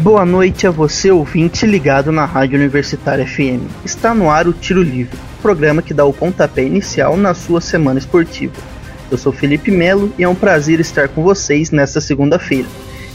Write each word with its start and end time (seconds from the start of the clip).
Boa 0.00 0.24
noite 0.24 0.66
a 0.66 0.70
você, 0.70 1.10
ouvinte 1.10 1.66
ligado 1.66 2.10
na 2.10 2.24
Rádio 2.24 2.58
Universitária 2.58 3.26
FM. 3.26 3.68
Está 3.84 4.14
no 4.14 4.30
ar 4.30 4.48
o 4.48 4.52
Tiro 4.54 4.82
Livre, 4.82 5.18
programa 5.42 5.82
que 5.82 5.92
dá 5.92 6.06
o 6.06 6.12
pontapé 6.12 6.64
inicial 6.64 7.18
na 7.18 7.34
sua 7.34 7.60
semana 7.60 7.98
esportiva. 7.98 8.54
Eu 9.10 9.18
sou 9.18 9.30
Felipe 9.30 9.70
Melo 9.70 10.10
e 10.16 10.24
é 10.24 10.28
um 10.28 10.34
prazer 10.34 10.80
estar 10.80 11.08
com 11.08 11.22
vocês 11.22 11.70
nesta 11.70 12.00
segunda-feira. 12.00 12.66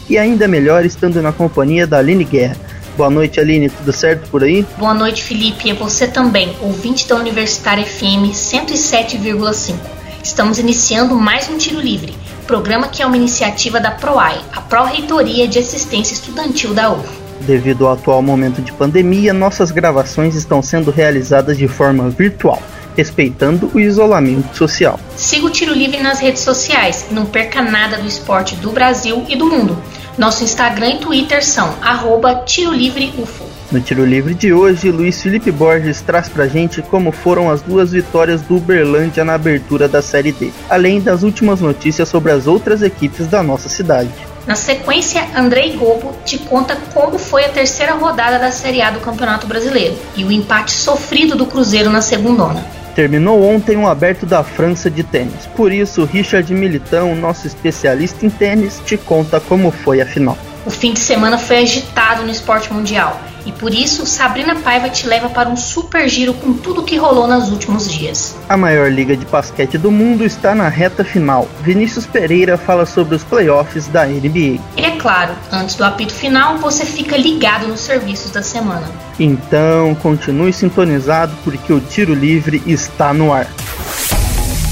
E 0.08 0.16
ainda 0.16 0.46
melhor 0.46 0.86
estando 0.86 1.20
na 1.20 1.32
companhia 1.32 1.88
da 1.88 1.98
Aline 1.98 2.22
Guerra. 2.22 2.56
Boa 2.96 3.10
noite, 3.10 3.40
Aline, 3.40 3.68
tudo 3.68 3.92
certo 3.92 4.30
por 4.30 4.44
aí? 4.44 4.64
Boa 4.78 4.94
noite, 4.94 5.24
Felipe, 5.24 5.68
e 5.68 5.72
você 5.72 6.06
também, 6.06 6.54
ouvinte 6.60 7.08
da 7.08 7.16
Universitária 7.16 7.84
FM 7.84 8.30
107,5. 8.32 9.74
Estamos 10.22 10.60
iniciando 10.60 11.16
mais 11.16 11.50
um 11.50 11.58
Tiro 11.58 11.80
Livre 11.80 12.14
programa 12.46 12.88
que 12.88 13.02
é 13.02 13.06
uma 13.06 13.16
iniciativa 13.16 13.80
da 13.80 13.90
PROAI, 13.90 14.40
a 14.54 14.60
Pró-Reitoria 14.60 15.48
de 15.48 15.58
Assistência 15.58 16.14
Estudantil 16.14 16.72
da 16.72 16.92
UF. 16.92 17.08
Devido 17.40 17.86
ao 17.86 17.92
atual 17.92 18.22
momento 18.22 18.62
de 18.62 18.72
pandemia, 18.72 19.32
nossas 19.34 19.70
gravações 19.70 20.34
estão 20.34 20.62
sendo 20.62 20.90
realizadas 20.90 21.58
de 21.58 21.68
forma 21.68 22.08
virtual, 22.08 22.62
respeitando 22.96 23.70
o 23.74 23.80
isolamento 23.80 24.56
social. 24.56 24.98
Siga 25.16 25.46
o 25.46 25.50
Tiro 25.50 25.74
Livre 25.74 26.00
nas 26.00 26.20
redes 26.20 26.42
sociais 26.42 27.06
e 27.10 27.14
não 27.14 27.26
perca 27.26 27.60
nada 27.60 27.98
do 27.98 28.06
esporte 28.06 28.56
do 28.56 28.70
Brasil 28.70 29.24
e 29.28 29.36
do 29.36 29.46
mundo. 29.46 29.76
Nosso 30.16 30.44
Instagram 30.44 30.94
e 30.94 30.98
Twitter 30.98 31.44
são 31.44 31.74
arroba 31.82 32.42
Tiro 32.46 32.72
Livre 32.72 33.12
UFO. 33.18 33.55
No 33.70 33.80
tiro 33.80 34.04
livre 34.04 34.32
de 34.32 34.52
hoje, 34.52 34.92
Luiz 34.92 35.20
Felipe 35.20 35.50
Borges 35.50 36.00
traz 36.00 36.28
pra 36.28 36.46
gente 36.46 36.80
como 36.82 37.10
foram 37.10 37.50
as 37.50 37.60
duas 37.62 37.90
vitórias 37.90 38.40
do 38.40 38.56
Uberlândia 38.58 39.24
na 39.24 39.34
abertura 39.34 39.88
da 39.88 40.00
Série 40.00 40.30
D, 40.30 40.52
além 40.70 41.00
das 41.00 41.24
últimas 41.24 41.60
notícias 41.60 42.08
sobre 42.08 42.30
as 42.30 42.46
outras 42.46 42.80
equipes 42.80 43.26
da 43.26 43.42
nossa 43.42 43.68
cidade. 43.68 44.10
Na 44.46 44.54
sequência, 44.54 45.26
Andrei 45.34 45.72
Gobo 45.72 46.14
te 46.24 46.38
conta 46.38 46.76
como 46.94 47.18
foi 47.18 47.44
a 47.44 47.48
terceira 47.48 47.94
rodada 47.94 48.38
da 48.38 48.52
Série 48.52 48.80
A 48.80 48.92
do 48.92 49.00
Campeonato 49.00 49.48
Brasileiro 49.48 49.96
e 50.14 50.24
o 50.24 50.30
empate 50.30 50.70
sofrido 50.70 51.34
do 51.34 51.46
Cruzeiro 51.46 51.90
na 51.90 52.00
segundona. 52.00 52.64
Terminou 52.94 53.42
ontem 53.42 53.76
um 53.76 53.88
aberto 53.88 54.24
da 54.24 54.44
França 54.44 54.88
de 54.88 55.02
tênis. 55.02 55.44
Por 55.56 55.72
isso, 55.72 56.04
Richard 56.04 56.54
Militão, 56.54 57.16
nosso 57.16 57.48
especialista 57.48 58.24
em 58.24 58.30
tênis, 58.30 58.80
te 58.86 58.96
conta 58.96 59.40
como 59.40 59.72
foi 59.72 60.00
a 60.00 60.06
final. 60.06 60.38
O 60.64 60.70
fim 60.70 60.92
de 60.92 61.00
semana 61.00 61.36
foi 61.36 61.58
agitado 61.58 62.22
no 62.22 62.30
esporte 62.30 62.72
mundial 62.72 63.20
e 63.46 63.52
por 63.52 63.72
isso 63.72 64.04
Sabrina 64.04 64.56
Paiva 64.56 64.90
te 64.90 65.06
leva 65.06 65.28
para 65.28 65.48
um 65.48 65.56
super 65.56 66.08
giro 66.08 66.34
com 66.34 66.52
tudo 66.52 66.82
que 66.82 66.96
rolou 66.96 67.28
nos 67.28 67.50
últimos 67.50 67.90
dias. 67.90 68.34
A 68.48 68.56
maior 68.56 68.90
liga 68.90 69.16
de 69.16 69.24
basquete 69.24 69.78
do 69.78 69.90
mundo 69.90 70.24
está 70.24 70.54
na 70.54 70.68
reta 70.68 71.04
final. 71.04 71.48
Vinícius 71.62 72.06
Pereira 72.06 72.58
fala 72.58 72.84
sobre 72.84 73.14
os 73.14 73.22
playoffs 73.22 73.86
da 73.86 74.04
NBA. 74.04 74.60
E 74.76 74.84
é 74.84 74.96
claro, 74.98 75.34
antes 75.52 75.76
do 75.76 75.84
apito 75.84 76.12
final, 76.12 76.58
você 76.58 76.84
fica 76.84 77.16
ligado 77.16 77.68
nos 77.68 77.80
serviços 77.80 78.32
da 78.32 78.42
semana. 78.42 78.90
Então, 79.18 79.94
continue 79.94 80.52
sintonizado 80.52 81.32
porque 81.44 81.72
o 81.72 81.80
tiro 81.80 82.12
livre 82.12 82.62
está 82.66 83.14
no 83.14 83.32
ar. 83.32 83.46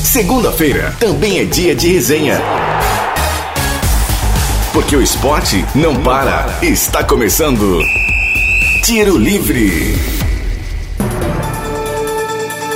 Segunda-feira 0.03 0.95
também 0.99 1.39
é 1.39 1.45
dia 1.45 1.75
de 1.75 1.93
resenha. 1.93 2.41
Porque 4.73 4.97
o 4.97 5.03
esporte 5.03 5.65
não 5.75 5.95
para. 6.03 6.47
Está 6.61 7.05
começando. 7.05 7.81
Tiro 8.85 9.17
Livre. 9.17 9.95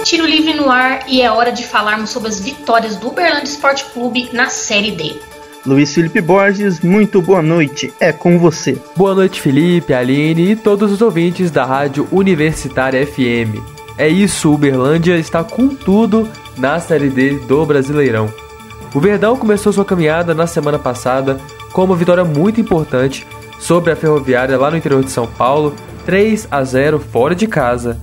Tiro 0.04 0.24
Livre 0.24 0.54
no 0.54 0.70
ar 0.70 1.00
e 1.06 1.20
é 1.20 1.30
hora 1.30 1.52
de 1.52 1.66
falarmos 1.66 2.08
sobre 2.08 2.30
as 2.30 2.40
vitórias 2.40 2.96
do 2.96 3.08
Uberlândia 3.08 3.50
Esporte 3.50 3.84
Clube 3.92 4.30
na 4.32 4.48
Série 4.48 4.92
D. 4.92 5.16
Luiz 5.66 5.92
Felipe 5.92 6.22
Borges, 6.22 6.80
muito 6.80 7.20
boa 7.20 7.42
noite, 7.42 7.92
é 8.00 8.10
com 8.10 8.38
você. 8.38 8.78
Boa 8.96 9.14
noite, 9.14 9.38
Felipe, 9.38 9.92
Aline 9.92 10.52
e 10.52 10.56
todos 10.56 10.90
os 10.90 11.02
ouvintes 11.02 11.50
da 11.50 11.66
Rádio 11.66 12.08
Universitária 12.10 13.06
FM. 13.06 13.60
É 13.98 14.08
isso, 14.08 14.50
Uberlândia 14.50 15.18
está 15.18 15.44
com 15.44 15.68
tudo 15.68 16.26
na 16.56 16.80
Série 16.80 17.10
D 17.10 17.34
do 17.40 17.66
Brasileirão. 17.66 18.32
O 18.94 18.98
Verdão 18.98 19.36
começou 19.36 19.74
sua 19.74 19.84
caminhada 19.84 20.32
na 20.32 20.46
semana 20.46 20.78
passada 20.78 21.38
com 21.70 21.84
uma 21.84 21.96
vitória 21.96 22.24
muito 22.24 22.58
importante 22.58 23.26
sobre 23.58 23.92
a 23.92 23.96
Ferroviária 23.96 24.56
lá 24.56 24.70
no 24.70 24.78
interior 24.78 25.04
de 25.04 25.10
São 25.10 25.26
Paulo, 25.26 25.74
3 26.08 26.48
a 26.50 26.64
0 26.64 26.98
fora 26.98 27.34
de 27.34 27.46
casa. 27.46 28.00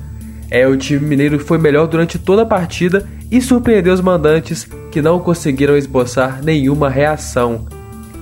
É, 0.52 0.68
o 0.68 0.78
time 0.78 1.04
mineiro 1.04 1.40
foi 1.40 1.58
melhor 1.58 1.88
durante 1.88 2.20
toda 2.20 2.44
a 2.44 2.46
partida 2.46 3.10
e 3.32 3.42
surpreendeu 3.42 3.92
os 3.92 4.00
mandantes 4.00 4.70
que 4.92 5.02
não 5.02 5.20
conseguiram 5.20 5.76
esboçar 5.76 6.44
nenhuma 6.44 6.88
reação. 6.88 7.66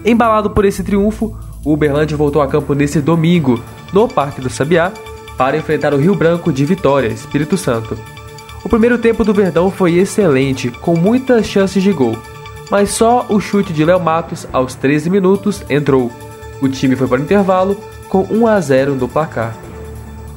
Embalado 0.05 0.51
por 0.51 0.63
esse 0.63 0.85
triunfo, 0.85 1.37
o 1.65 1.73
Uberlândia 1.73 2.15
voltou 2.15 2.41
a 2.41 2.47
campo 2.47 2.73
nesse 2.73 3.01
domingo, 3.01 3.61
no 3.91 4.07
Parque 4.07 4.39
do 4.39 4.49
Sabiá, 4.49 4.89
para 5.37 5.57
enfrentar 5.57 5.93
o 5.93 5.97
Rio 5.97 6.15
Branco 6.15 6.53
de 6.53 6.63
Vitória, 6.63 7.09
Espírito 7.09 7.57
Santo. 7.57 7.97
O 8.63 8.69
primeiro 8.69 8.97
tempo 8.97 9.25
do 9.25 9.33
Verdão 9.33 9.69
foi 9.69 9.95
excelente, 9.95 10.71
com 10.71 10.95
muitas 10.95 11.45
chances 11.45 11.83
de 11.83 11.91
gol 11.91 12.17
mas 12.69 12.89
só 12.91 13.25
o 13.29 13.39
chute 13.39 13.73
de 13.73 13.85
Léo 13.85 13.99
Matos 13.99 14.47
aos 14.51 14.73
13 14.73 15.09
minutos 15.09 15.63
entrou. 15.69 16.11
O 16.61 16.67
time 16.67 16.95
foi 16.95 17.07
para 17.07 17.19
o 17.19 17.23
intervalo 17.23 17.77
com 18.09 18.25
1 18.31 18.47
a 18.47 18.59
0 18.59 18.95
no 18.95 19.07
placar. 19.07 19.62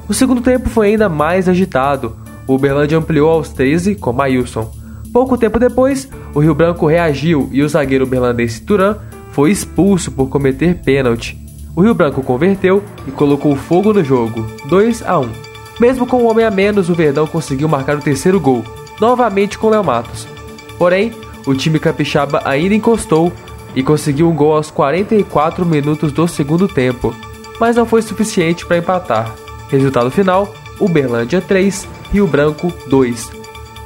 O 0.08 0.14
segundo 0.14 0.40
tempo 0.40 0.68
foi 0.68 0.88
ainda 0.88 1.08
mais 1.08 1.48
agitado. 1.48 2.16
O 2.46 2.54
Uberlândia 2.54 2.96
ampliou 2.96 3.30
aos 3.30 3.48
13 3.48 3.96
com 3.96 4.12
Mailson. 4.12 4.70
Pouco 5.12 5.36
tempo 5.36 5.58
depois, 5.58 6.08
o 6.34 6.40
Rio 6.40 6.54
Branco 6.54 6.86
reagiu 6.86 7.48
e 7.50 7.62
o 7.62 7.68
zagueiro 7.68 8.04
uberlandense 8.04 8.60
Turan 8.60 8.96
foi 9.32 9.50
expulso 9.50 10.12
por 10.12 10.28
cometer 10.28 10.76
pênalti. 10.76 11.36
O 11.74 11.82
Rio 11.82 11.94
Branco 11.94 12.22
converteu 12.22 12.82
e 13.06 13.10
colocou 13.10 13.56
fogo 13.56 13.92
no 13.92 14.04
jogo, 14.04 14.46
2 14.68 15.02
a 15.06 15.18
1. 15.18 15.28
Mesmo 15.80 16.06
com 16.06 16.22
um 16.22 16.30
homem 16.30 16.44
a 16.44 16.50
menos, 16.50 16.88
o 16.88 16.94
Verdão 16.94 17.26
conseguiu 17.26 17.68
marcar 17.68 17.96
o 17.96 18.02
terceiro 18.02 18.40
gol, 18.40 18.64
novamente 19.00 19.58
com 19.58 19.68
Léo 19.68 19.84
Matos. 19.84 20.26
Porém, 20.78 21.12
o 21.46 21.54
time 21.54 21.78
capixaba 21.78 22.40
ainda 22.44 22.74
encostou 22.74 23.32
e 23.74 23.82
conseguiu 23.82 24.28
um 24.28 24.34
gol 24.34 24.54
aos 24.54 24.70
44 24.70 25.66
minutos 25.66 26.12
do 26.12 26.26
segundo 26.26 26.66
tempo, 26.66 27.14
mas 27.60 27.76
não 27.76 27.84
foi 27.84 28.00
suficiente 28.00 28.64
para 28.64 28.78
empatar. 28.78 29.45
Resultado 29.68 30.10
final: 30.10 30.52
Uberlândia 30.80 31.40
3, 31.40 31.88
Rio 32.12 32.26
Branco 32.26 32.72
2. 32.88 33.30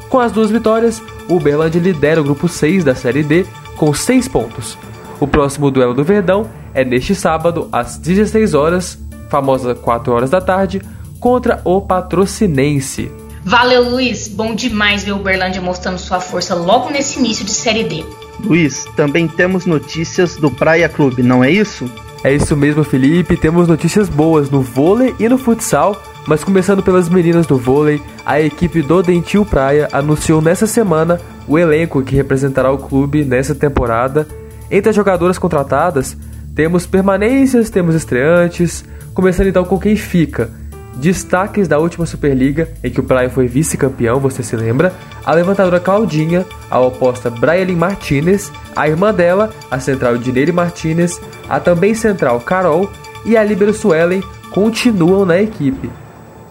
Com 0.08 0.18
as 0.18 0.32
duas 0.32 0.50
vitórias, 0.50 1.02
o 1.28 1.36
Uberlândia 1.36 1.80
lidera 1.80 2.20
o 2.20 2.24
grupo 2.24 2.48
6 2.48 2.84
da 2.84 2.94
Série 2.94 3.22
D 3.22 3.46
com 3.76 3.94
6 3.94 4.28
pontos. 4.28 4.76
O 5.20 5.26
próximo 5.26 5.70
duelo 5.70 5.94
do 5.94 6.02
Verdão 6.02 6.48
é 6.74 6.84
neste 6.84 7.14
sábado 7.14 7.68
às 7.70 7.96
16 7.96 8.54
horas, 8.54 8.98
famosa 9.28 9.74
4 9.74 10.12
horas 10.12 10.30
da 10.30 10.40
tarde, 10.40 10.82
contra 11.18 11.60
o 11.64 11.80
Patrocinense. 11.80 13.10
Valeu, 13.44 13.88
Luiz. 13.88 14.28
Bom 14.28 14.54
demais 14.54 15.02
ver 15.02 15.12
o 15.12 15.16
Uberlândia 15.16 15.62
mostrando 15.62 15.98
sua 15.98 16.20
força 16.20 16.54
logo 16.54 16.90
nesse 16.90 17.18
início 17.18 17.44
de 17.44 17.52
Série 17.52 17.84
D. 17.84 18.04
Luiz, 18.42 18.86
também 18.96 19.28
temos 19.28 19.66
notícias 19.66 20.36
do 20.36 20.50
Praia 20.50 20.88
Clube, 20.88 21.22
não 21.22 21.44
é 21.44 21.50
isso? 21.50 21.90
É 22.22 22.34
isso 22.34 22.54
mesmo, 22.56 22.84
Felipe. 22.84 23.36
Temos 23.36 23.66
notícias 23.66 24.08
boas 24.08 24.50
no 24.50 24.60
vôlei 24.60 25.14
e 25.18 25.28
no 25.28 25.38
futsal. 25.38 26.00
Mas 26.26 26.44
começando 26.44 26.82
pelas 26.82 27.08
meninas 27.08 27.46
do 27.46 27.56
vôlei, 27.56 28.00
a 28.26 28.40
equipe 28.40 28.82
do 28.82 29.02
Dentil 29.02 29.44
Praia 29.44 29.88
anunciou 29.90 30.42
nessa 30.42 30.66
semana 30.66 31.18
o 31.48 31.58
elenco 31.58 32.02
que 32.02 32.14
representará 32.14 32.70
o 32.70 32.78
clube 32.78 33.24
nessa 33.24 33.54
temporada. 33.54 34.28
Entre 34.70 34.90
as 34.90 34.96
jogadoras 34.96 35.38
contratadas, 35.38 36.16
temos 36.54 36.86
permanências, 36.86 37.70
temos 37.70 37.94
estreantes. 37.94 38.84
Começando 39.14 39.48
então 39.48 39.64
com 39.64 39.78
quem 39.78 39.96
fica. 39.96 40.59
Destaques 41.00 41.66
da 41.66 41.78
última 41.78 42.04
Superliga, 42.04 42.68
em 42.84 42.90
que 42.90 43.00
o 43.00 43.02
Praia 43.02 43.30
foi 43.30 43.46
vice-campeão, 43.46 44.20
você 44.20 44.42
se 44.42 44.54
lembra? 44.54 44.92
A 45.24 45.32
levantadora 45.32 45.80
Claudinha, 45.80 46.44
a 46.70 46.78
oposta 46.78 47.30
Brian 47.30 47.74
Martinez, 47.74 48.52
a 48.76 48.86
irmã 48.86 49.12
dela, 49.12 49.48
a 49.70 49.80
central 49.80 50.18
Dineire 50.18 50.52
Martinez, 50.52 51.18
a 51.48 51.58
também 51.58 51.94
central 51.94 52.38
Carol 52.40 52.90
e 53.24 53.34
a 53.34 53.42
líbero 53.42 53.72
Suelen 53.72 54.22
continuam 54.50 55.24
na 55.24 55.40
equipe. 55.40 55.90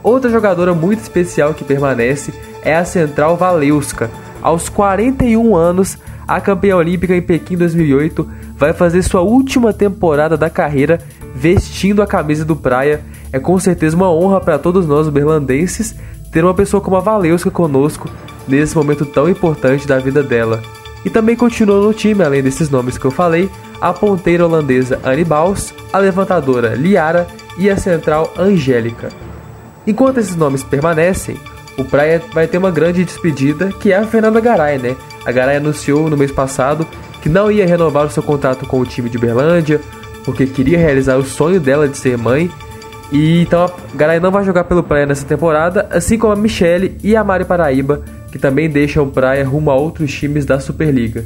Outra 0.02 0.32
jogadora 0.32 0.74
muito 0.74 1.02
especial 1.02 1.54
que 1.54 1.64
permanece 1.64 2.34
é 2.64 2.76
a 2.76 2.84
central 2.84 3.38
Valeuska. 3.38 4.10
Aos 4.42 4.68
41 4.68 5.56
anos, 5.56 5.96
a 6.30 6.40
campeã 6.40 6.76
olímpica 6.76 7.16
em 7.16 7.22
Pequim 7.24 7.58
2008 7.58 8.30
vai 8.56 8.72
fazer 8.72 9.02
sua 9.02 9.22
última 9.22 9.74
temporada 9.74 10.38
da 10.38 10.48
carreira 10.48 11.00
vestindo 11.34 12.04
a 12.04 12.08
camisa 12.08 12.46
do 12.46 12.56
Praia 12.56 13.02
é 13.34 13.40
com 13.40 13.60
certeza 13.60 13.96
uma 13.96 14.12
honra 14.12 14.40
para 14.40 14.60
todos 14.60 14.86
nós 14.86 15.10
berlandenses 15.10 15.96
ter 16.32 16.44
uma 16.44 16.54
pessoa 16.54 16.82
como 16.82 16.98
a 16.98 17.00
Valeuska 17.00 17.50
conosco 17.50 18.08
nesse 18.48 18.76
momento 18.76 19.08
tão 19.08 19.28
importante 19.28 19.88
da 19.88 19.98
vida 19.98 20.22
dela. 20.22 20.62
E 21.04 21.10
também 21.10 21.36
continua 21.36 21.82
no 21.84 21.94
time, 21.94 22.24
além 22.24 22.44
desses 22.44 22.70
nomes 22.70 22.96
que 22.96 23.06
eu 23.06 23.12
falei, 23.12 23.50
a 23.82 23.92
ponteira 23.92 24.46
holandesa 24.46 25.00
Annie 25.04 25.26
Baus, 25.26 25.74
a 25.92 25.98
levantadora 25.98 26.76
Liara 26.76 27.26
e 27.58 27.72
a 27.72 27.78
central 27.78 28.32
Angélica. 28.38 29.10
Enquanto 29.88 30.20
esses 30.20 30.36
nomes 30.36 30.64
permanecem, 30.64 31.40
o 31.76 31.84
Praia 31.84 32.22
vai 32.34 32.46
ter 32.46 32.60
uma 32.60 32.70
grande 32.70 33.04
despedida, 33.04 33.72
que 33.80 33.92
é 33.92 33.98
a 33.98 34.06
Fernanda 34.06 34.40
Garay, 34.40 34.78
né? 34.78 34.96
A 35.26 35.32
Garay 35.32 35.58
anunciou 35.58 36.10
no 36.10 36.18
mês 36.18 36.32
passado 36.32 36.88
que 37.22 37.30
não 37.30 37.52
ia 37.52 37.66
renovar 37.66 38.06
o 38.06 38.10
seu 38.10 38.24
contrato 38.24 38.66
com 38.66 38.80
o 38.80 38.86
time 38.86 39.10
de 39.10 39.18
Berlândia, 39.18 39.82
porque 40.24 40.46
queria 40.46 40.78
realizar 40.78 41.18
o 41.18 41.24
sonho 41.24 41.60
dela 41.60 41.88
de 41.88 41.98
ser 41.98 42.18
mãe. 42.18 42.50
E 43.12 43.42
então 43.42 43.66
a 43.66 43.72
Garay 43.96 44.20
não 44.20 44.32
vai 44.32 44.44
jogar 44.44 44.64
pelo 44.66 44.84
Praia 44.84 45.06
nessa 45.06 45.26
temporada, 45.26 45.88
assim 45.92 46.18
como 46.18 46.34
a 46.34 46.36
Michele 46.36 46.98
e 47.04 47.16
a 47.16 47.24
Mari 47.24 47.46
Paraíba, 47.46 48.02
que 48.32 48.38
também 48.38 48.70
deixam 48.70 49.04
o 49.04 49.12
Praia 49.12 49.46
rumo 49.46 49.72
a 49.72 49.76
outros 49.76 50.14
times 50.14 50.46
da 50.46 50.60
Superliga. 50.60 51.26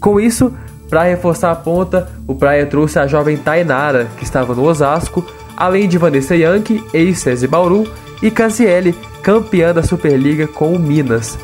Com 0.00 0.18
isso, 0.18 0.52
para 0.88 1.04
reforçar 1.04 1.50
a 1.50 1.56
ponta, 1.56 2.08
o 2.26 2.34
Praia 2.34 2.66
trouxe 2.66 2.98
a 2.98 3.06
jovem 3.06 3.36
Tainara, 3.36 4.08
que 4.16 4.24
estava 4.24 4.54
no 4.54 4.64
Osasco, 4.64 5.24
além 5.56 5.86
de 5.86 5.98
Vanessa 5.98 6.34
Yankee, 6.34 6.82
ex-César 6.92 7.48
Bauru, 7.48 7.86
e 8.22 8.30
Casiele, 8.30 8.94
campeã 9.22 9.72
da 9.72 9.82
Superliga 9.82 10.46
com 10.46 10.72
o 10.72 10.78
Minas. 10.78 11.38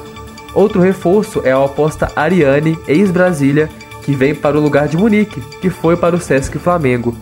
Outro 0.56 0.80
reforço 0.80 1.42
é 1.44 1.52
a 1.52 1.60
oposta 1.60 2.10
Ariane, 2.16 2.78
ex-Brasília, 2.88 3.68
que 4.02 4.14
vem 4.14 4.34
para 4.34 4.56
o 4.56 4.60
lugar 4.60 4.88
de 4.88 4.96
Munique, 4.96 5.38
que 5.60 5.68
foi 5.68 5.98
para 5.98 6.16
o 6.16 6.20
Sesc 6.20 6.58
Flamengo. 6.58 7.14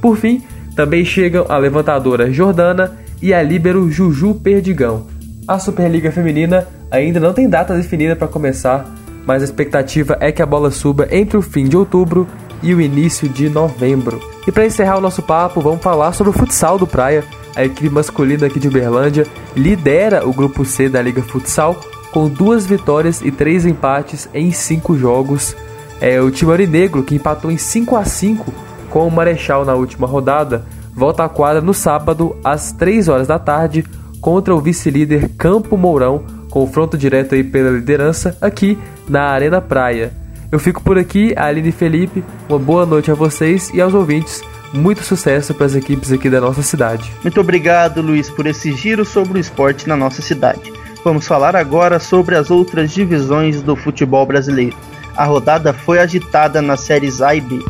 Por 0.00 0.16
fim, 0.16 0.40
também 0.76 1.04
chegam 1.04 1.46
a 1.48 1.58
levantadora 1.58 2.32
Jordana 2.32 2.96
e 3.20 3.34
a 3.34 3.42
líbero 3.42 3.90
Juju 3.90 4.36
Perdigão. 4.36 5.04
A 5.48 5.58
Superliga 5.58 6.12
Feminina 6.12 6.68
ainda 6.88 7.18
não 7.18 7.32
tem 7.32 7.48
data 7.48 7.74
definida 7.74 8.14
para 8.14 8.28
começar, 8.28 8.86
mas 9.26 9.42
a 9.42 9.46
expectativa 9.46 10.16
é 10.20 10.30
que 10.30 10.40
a 10.40 10.46
bola 10.46 10.70
suba 10.70 11.08
entre 11.10 11.36
o 11.36 11.42
fim 11.42 11.64
de 11.64 11.76
outubro 11.76 12.24
e 12.62 12.72
o 12.72 12.80
início 12.80 13.28
de 13.28 13.48
novembro. 13.48 14.20
E 14.46 14.52
para 14.52 14.64
encerrar 14.64 14.96
o 14.96 15.00
nosso 15.00 15.22
papo, 15.22 15.60
vamos 15.60 15.82
falar 15.82 16.12
sobre 16.12 16.30
o 16.30 16.32
futsal 16.32 16.78
do 16.78 16.86
Praia. 16.86 17.24
A 17.56 17.64
equipe 17.64 17.90
masculina 17.90 18.46
aqui 18.46 18.60
de 18.60 18.68
Uberlândia 18.68 19.26
lidera 19.56 20.24
o 20.24 20.32
grupo 20.32 20.64
C 20.64 20.88
da 20.88 21.02
Liga 21.02 21.22
Futsal 21.22 21.80
com 22.16 22.30
duas 22.30 22.64
vitórias 22.64 23.20
e 23.20 23.30
três 23.30 23.66
empates 23.66 24.26
em 24.32 24.50
cinco 24.50 24.96
jogos. 24.96 25.54
É 26.00 26.18
o 26.18 26.30
time 26.30 26.50
Aurinegro, 26.50 27.02
que 27.02 27.14
empatou 27.14 27.50
em 27.50 27.58
5 27.58 27.94
a 27.94 28.06
5 28.06 28.54
com 28.88 29.06
o 29.06 29.10
Marechal 29.10 29.66
na 29.66 29.74
última 29.74 30.06
rodada, 30.06 30.64
volta 30.94 31.24
à 31.24 31.28
quadra 31.28 31.60
no 31.60 31.74
sábado 31.74 32.34
às 32.42 32.72
3 32.72 33.08
horas 33.08 33.26
da 33.26 33.38
tarde 33.38 33.84
contra 34.18 34.54
o 34.54 34.60
vice-líder 34.62 35.28
Campo 35.36 35.76
Mourão, 35.76 36.24
confronto 36.50 36.96
direto 36.96 37.34
aí 37.34 37.44
pela 37.44 37.68
liderança 37.68 38.34
aqui 38.40 38.78
na 39.06 39.24
Arena 39.24 39.60
Praia. 39.60 40.10
Eu 40.50 40.58
fico 40.58 40.82
por 40.82 40.96
aqui, 40.96 41.34
Aline 41.36 41.68
e 41.68 41.72
Felipe, 41.72 42.24
uma 42.48 42.58
boa 42.58 42.86
noite 42.86 43.10
a 43.10 43.14
vocês 43.14 43.70
e 43.74 43.80
aos 43.82 43.92
ouvintes. 43.92 44.40
Muito 44.72 45.02
sucesso 45.02 45.52
para 45.52 45.66
as 45.66 45.74
equipes 45.74 46.10
aqui 46.10 46.30
da 46.30 46.40
nossa 46.40 46.62
cidade. 46.62 47.12
Muito 47.22 47.38
obrigado, 47.38 48.00
Luiz, 48.00 48.30
por 48.30 48.46
esse 48.46 48.72
giro 48.72 49.04
sobre 49.04 49.36
o 49.36 49.38
esporte 49.38 49.86
na 49.86 49.98
nossa 49.98 50.22
cidade. 50.22 50.72
Vamos 51.06 51.24
falar 51.24 51.54
agora 51.54 52.00
sobre 52.00 52.34
as 52.34 52.50
outras 52.50 52.92
divisões 52.92 53.62
do 53.62 53.76
futebol 53.76 54.26
brasileiro. 54.26 54.76
A 55.16 55.24
rodada 55.24 55.72
foi 55.72 56.00
agitada 56.00 56.60
nas 56.60 56.80
séries 56.80 57.22
A 57.22 57.32
e 57.32 57.40
B. 57.40 57.60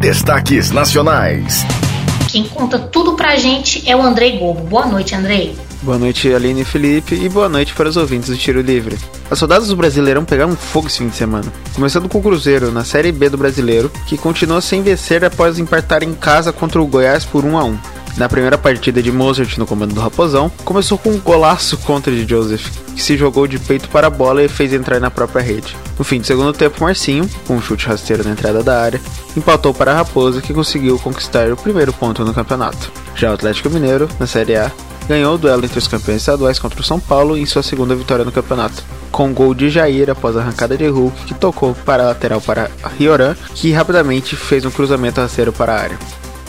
Destaques 0.00 0.72
nacionais. 0.72 1.64
Quem 2.28 2.48
conta 2.48 2.80
tudo 2.80 3.12
pra 3.12 3.36
gente 3.36 3.88
é 3.88 3.94
o 3.94 4.02
Andrei 4.02 4.40
Gobo. 4.40 4.62
Boa 4.62 4.86
noite, 4.86 5.14
Andrei. 5.14 5.56
Boa 5.82 5.98
noite, 5.98 6.34
Aline 6.34 6.62
e 6.62 6.64
Felipe, 6.64 7.14
e 7.14 7.28
boa 7.28 7.48
noite 7.48 7.74
para 7.74 7.88
os 7.88 7.96
ouvintes 7.96 8.28
do 8.28 8.36
Tiro 8.36 8.60
Livre. 8.60 8.98
As 9.30 9.40
rodadas 9.40 9.68
do 9.68 9.76
Brasileirão 9.76 10.24
pegaram 10.24 10.56
fogo 10.56 10.88
esse 10.88 10.98
fim 10.98 11.08
de 11.08 11.14
semana. 11.14 11.46
Começando 11.76 12.08
com 12.08 12.18
o 12.18 12.22
Cruzeiro, 12.22 12.72
na 12.72 12.82
Série 12.82 13.12
B 13.12 13.28
do 13.28 13.38
Brasileiro, 13.38 13.88
que 14.08 14.18
continua 14.18 14.60
sem 14.60 14.82
vencer 14.82 15.24
após 15.24 15.60
empatar 15.60 16.02
em 16.02 16.12
casa 16.12 16.52
contra 16.52 16.82
o 16.82 16.86
Goiás 16.88 17.24
por 17.24 17.44
1 17.44 17.56
a 17.56 17.64
1 17.64 17.78
na 18.16 18.28
primeira 18.28 18.58
partida 18.58 19.02
de 19.02 19.10
Mozart 19.12 19.56
no 19.58 19.66
comando 19.66 19.94
do 19.94 20.00
Raposão, 20.00 20.50
começou 20.64 20.98
com 20.98 21.10
um 21.10 21.20
golaço 21.20 21.78
contra 21.78 22.12
de 22.12 22.28
Joseph, 22.28 22.68
que 22.94 23.02
se 23.02 23.16
jogou 23.16 23.46
de 23.46 23.58
peito 23.58 23.88
para 23.88 24.08
a 24.08 24.10
bola 24.10 24.42
e 24.42 24.48
fez 24.48 24.72
entrar 24.72 25.00
na 25.00 25.10
própria 25.10 25.42
rede. 25.42 25.76
No 25.98 26.04
fim 26.04 26.20
do 26.20 26.26
segundo 26.26 26.52
tempo, 26.52 26.82
Marcinho, 26.82 27.28
com 27.46 27.56
um 27.56 27.62
chute 27.62 27.86
rasteiro 27.86 28.24
na 28.24 28.30
entrada 28.30 28.62
da 28.62 28.80
área, 28.80 29.00
empatou 29.36 29.72
para 29.72 29.92
a 29.92 29.96
Raposa, 29.96 30.40
que 30.40 30.54
conseguiu 30.54 30.98
conquistar 30.98 31.52
o 31.52 31.56
primeiro 31.56 31.92
ponto 31.92 32.24
no 32.24 32.34
campeonato. 32.34 32.90
Já 33.14 33.30
o 33.30 33.34
Atlético 33.34 33.70
Mineiro, 33.70 34.08
na 34.18 34.26
Série 34.26 34.56
A, 34.56 34.70
ganhou 35.08 35.34
o 35.34 35.38
duelo 35.38 35.64
entre 35.64 35.78
os 35.78 35.88
campeões 35.88 36.22
estaduais 36.22 36.58
contra 36.58 36.80
o 36.80 36.84
São 36.84 37.00
Paulo 37.00 37.36
em 37.36 37.44
sua 37.44 37.62
segunda 37.62 37.96
vitória 37.96 38.24
no 38.24 38.30
campeonato, 38.30 38.82
com 39.10 39.34
gol 39.34 39.54
de 39.54 39.68
Jair 39.68 40.08
após 40.08 40.36
a 40.36 40.40
arrancada 40.40 40.76
de 40.76 40.86
Hulk, 40.86 41.24
que 41.24 41.34
tocou 41.34 41.74
para 41.74 42.04
a 42.04 42.06
lateral 42.06 42.40
para 42.40 42.70
Rioran, 42.96 43.34
que 43.54 43.72
rapidamente 43.72 44.36
fez 44.36 44.64
um 44.64 44.70
cruzamento 44.70 45.20
rasteiro 45.20 45.52
para 45.52 45.74
a 45.74 45.80
área. 45.80 45.98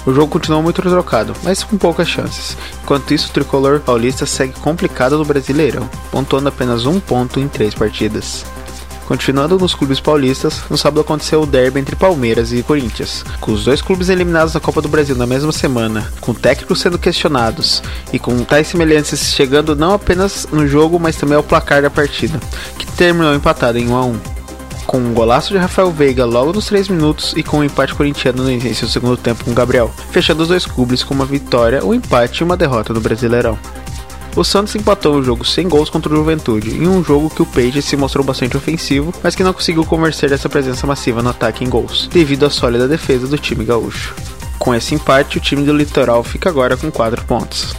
O 0.06 0.14
jogo 0.14 0.32
continuou 0.32 0.64
muito 0.64 0.82
trocado, 0.82 1.34
mas 1.44 1.64
com 1.64 1.78
poucas 1.78 2.08
chances. 2.08 2.58
Enquanto 2.84 3.14
isso, 3.14 3.30
o 3.30 3.34
tricolor 3.34 3.80
paulista 3.80 4.26
segue 4.26 4.54
complicado 4.60 5.18
no 5.18 5.26
Brasileirão, 5.26 5.90
pontuando 6.12 6.50
apenas 6.50 6.86
um 6.86 7.00
ponto 7.00 7.40
em 7.40 7.48
três 7.48 7.74
partidas. 7.74 8.44
Continuando 9.12 9.60
nos 9.60 9.76
clubes 9.76 10.00
paulistas, 10.00 10.62
no 10.70 10.78
sábado 10.78 11.02
aconteceu 11.02 11.42
o 11.42 11.46
derby 11.46 11.82
entre 11.82 11.98
Palmeiras 11.98 12.54
e 12.54 12.64
Corinthians, 12.64 13.26
com 13.42 13.52
os 13.52 13.66
dois 13.66 13.82
clubes 13.82 14.08
eliminados 14.08 14.54
da 14.54 14.60
Copa 14.60 14.82
do 14.82 14.88
Brasil 14.88 15.18
na 15.18 15.28
mesma 15.28 15.52
semana, 15.52 16.10
com 16.22 16.34
técnicos 16.34 16.80
sendo 16.80 16.98
questionados 16.98 17.84
e 18.14 18.18
com 18.18 18.42
tais 18.46 18.68
semelhanças 18.68 19.34
chegando 19.34 19.76
não 19.76 19.94
apenas 19.94 20.48
no 20.50 20.66
jogo, 20.66 20.98
mas 20.98 21.18
também 21.18 21.36
ao 21.36 21.44
placar 21.44 21.82
da 21.82 21.90
partida, 21.90 22.40
que 22.80 22.86
terminou 22.94 23.36
empatado 23.36 23.78
em 23.78 23.90
1 23.90 23.96
a 23.96 24.06
1 24.06 24.31
com 24.92 24.98
um 24.98 25.14
golaço 25.14 25.54
de 25.54 25.58
Rafael 25.58 25.90
Veiga 25.90 26.26
logo 26.26 26.52
nos 26.52 26.66
3 26.66 26.90
minutos 26.90 27.34
e 27.38 27.42
com 27.42 27.60
um 27.60 27.64
empate 27.64 27.96
corintiano 27.96 28.44
no 28.44 28.52
início 28.52 28.86
do 28.86 28.92
segundo 28.92 29.16
tempo 29.16 29.46
com 29.46 29.54
Gabriel, 29.54 29.90
fechando 30.12 30.42
os 30.44 30.50
dois 30.50 30.66
clubes 30.66 31.02
com 31.02 31.14
uma 31.14 31.26
vitória, 31.26 31.82
um 31.82 31.94
empate 31.94 32.42
e 32.42 32.44
uma 32.44 32.58
derrota 32.58 32.94
no 32.94 33.00
Brasileirão. 33.00 33.58
O 34.36 34.44
Santos 34.44 34.76
empatou 34.76 35.16
o 35.16 35.24
jogo 35.24 35.46
sem 35.46 35.70
gols 35.70 35.90
contra 35.90 36.12
o 36.12 36.16
Juventude, 36.18 36.72
em 36.72 36.90
um 36.90 37.02
jogo 37.02 37.30
que 37.30 37.42
o 37.42 37.46
Page 37.46 37.82
se 37.82 37.96
mostrou 37.96 38.26
bastante 38.26 38.58
ofensivo, 38.58 39.14
mas 39.24 39.34
que 39.34 39.46
não 39.46 39.54
conseguiu 39.54 39.86
convencer 39.86 40.30
essa 40.34 40.50
presença 40.50 40.86
massiva 40.86 41.24
no 41.24 41.30
ataque 41.30 41.64
em 41.64 41.70
gols, 41.70 42.10
devido 42.12 42.46
à 42.46 42.50
sólida 42.50 42.86
defesa 42.86 43.28
do 43.28 43.38
time 43.38 43.64
gaúcho. 43.64 44.14
Com 44.60 44.76
esse 44.76 44.94
empate, 44.94 45.38
o 45.38 45.42
time 45.42 45.64
do 45.64 45.72
Litoral 45.72 46.22
fica 46.22 46.50
agora 46.50 46.76
com 46.76 46.92
4 46.92 47.24
pontos. 47.24 47.74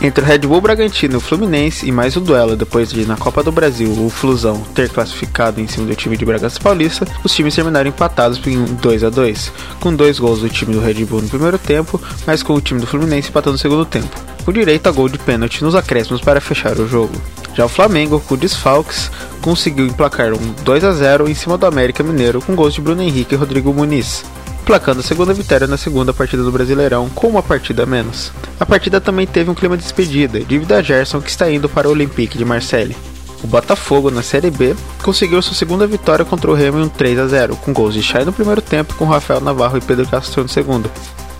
Entre 0.00 0.22
o 0.22 0.26
Red 0.26 0.40
Bull 0.40 0.60
Bragantino 0.60 1.14
e 1.14 1.16
o 1.16 1.20
Fluminense 1.20 1.86
e 1.86 1.92
mais 1.92 2.16
o 2.16 2.20
duelo 2.20 2.54
depois 2.54 2.90
de 2.90 3.06
na 3.06 3.16
Copa 3.16 3.42
do 3.42 3.50
Brasil 3.50 3.90
o 3.90 4.10
Flusão 4.10 4.60
ter 4.74 4.90
classificado 4.90 5.58
em 5.58 5.66
cima 5.66 5.86
do 5.86 5.94
time 5.94 6.18
de 6.18 6.24
Bragança 6.24 6.60
Paulista, 6.60 7.06
os 7.24 7.34
times 7.34 7.54
terminaram 7.54 7.88
empatados 7.88 8.38
em 8.46 8.62
2 8.62 9.04
a 9.04 9.10
2, 9.10 9.52
com 9.80 9.94
dois 9.94 10.18
gols 10.18 10.40
do 10.40 10.50
time 10.50 10.74
do 10.74 10.80
Red 10.80 11.04
Bull 11.06 11.22
no 11.22 11.28
primeiro 11.28 11.58
tempo, 11.58 12.00
mas 12.26 12.42
com 12.42 12.52
o 12.52 12.60
time 12.60 12.78
do 12.78 12.86
Fluminense 12.86 13.30
empatando 13.30 13.52
no 13.52 13.58
segundo 13.58 13.86
tempo, 13.86 14.14
com 14.44 14.52
direito 14.52 14.86
a 14.86 14.92
gol 14.92 15.08
de 15.08 15.18
pênalti 15.18 15.64
nos 15.64 15.74
acréscimos 15.74 16.20
para 16.20 16.42
fechar 16.42 16.78
o 16.78 16.86
jogo. 16.86 17.14
Já 17.54 17.64
o 17.64 17.70
Flamengo, 17.70 18.20
com 18.20 18.36
desfalques, 18.36 19.10
conseguiu 19.40 19.86
emplacar 19.86 20.34
um 20.34 20.54
2 20.62 20.84
a 20.84 20.92
0 20.92 21.26
em 21.26 21.34
cima 21.34 21.56
do 21.56 21.64
América 21.64 22.02
Mineiro 22.02 22.42
com 22.42 22.54
gols 22.54 22.74
de 22.74 22.82
Bruno 22.82 23.02
Henrique 23.02 23.34
e 23.34 23.38
Rodrigo 23.38 23.72
Muniz 23.72 24.24
placando 24.66 24.98
a 24.98 25.02
segunda 25.04 25.32
vitória 25.32 25.68
na 25.68 25.76
segunda 25.76 26.12
partida 26.12 26.42
do 26.42 26.50
Brasileirão, 26.50 27.08
com 27.08 27.28
uma 27.28 27.42
partida 27.42 27.84
a 27.84 27.86
menos. 27.86 28.32
A 28.58 28.66
partida 28.66 29.00
também 29.00 29.24
teve 29.24 29.48
um 29.48 29.54
clima 29.54 29.76
de 29.76 29.84
despedida, 29.84 30.40
devido 30.40 30.72
a 30.72 30.82
Gerson 30.82 31.20
que 31.20 31.30
está 31.30 31.48
indo 31.48 31.68
para 31.68 31.86
o 31.86 31.92
Olympique 31.92 32.36
de 32.36 32.44
Marseille. 32.44 32.96
O 33.44 33.46
Botafogo, 33.46 34.10
na 34.10 34.24
Série 34.24 34.50
B, 34.50 34.74
conseguiu 35.04 35.40
sua 35.40 35.54
segunda 35.54 35.86
vitória 35.86 36.24
contra 36.24 36.50
o 36.50 36.54
Remo 36.54 36.80
em 36.80 36.82
um 36.82 36.88
3 36.88 37.16
a 37.20 37.28
0 37.28 37.54
com 37.56 37.72
gols 37.72 37.94
de 37.94 38.02
Chay 38.02 38.24
no 38.24 38.32
primeiro 38.32 38.60
tempo 38.60 38.94
com 38.94 39.04
Rafael 39.04 39.40
Navarro 39.40 39.78
e 39.78 39.80
Pedro 39.80 40.08
Castro 40.08 40.42
no 40.42 40.48
segundo. 40.48 40.90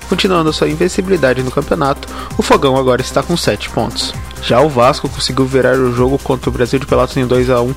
Continuando 0.08 0.52
sua 0.52 0.68
invencibilidade 0.68 1.42
no 1.42 1.50
campeonato, 1.50 2.06
o 2.38 2.42
Fogão 2.42 2.76
agora 2.76 3.00
está 3.00 3.24
com 3.24 3.36
7 3.36 3.70
pontos. 3.70 4.14
Já 4.40 4.60
o 4.60 4.68
Vasco 4.68 5.08
conseguiu 5.08 5.46
virar 5.46 5.76
o 5.76 5.92
jogo 5.92 6.16
contra 6.16 6.48
o 6.48 6.52
Brasil 6.52 6.78
de 6.78 6.86
Pelotas 6.86 7.16
em 7.16 7.26
2 7.26 7.50
a 7.50 7.60
1 7.60 7.74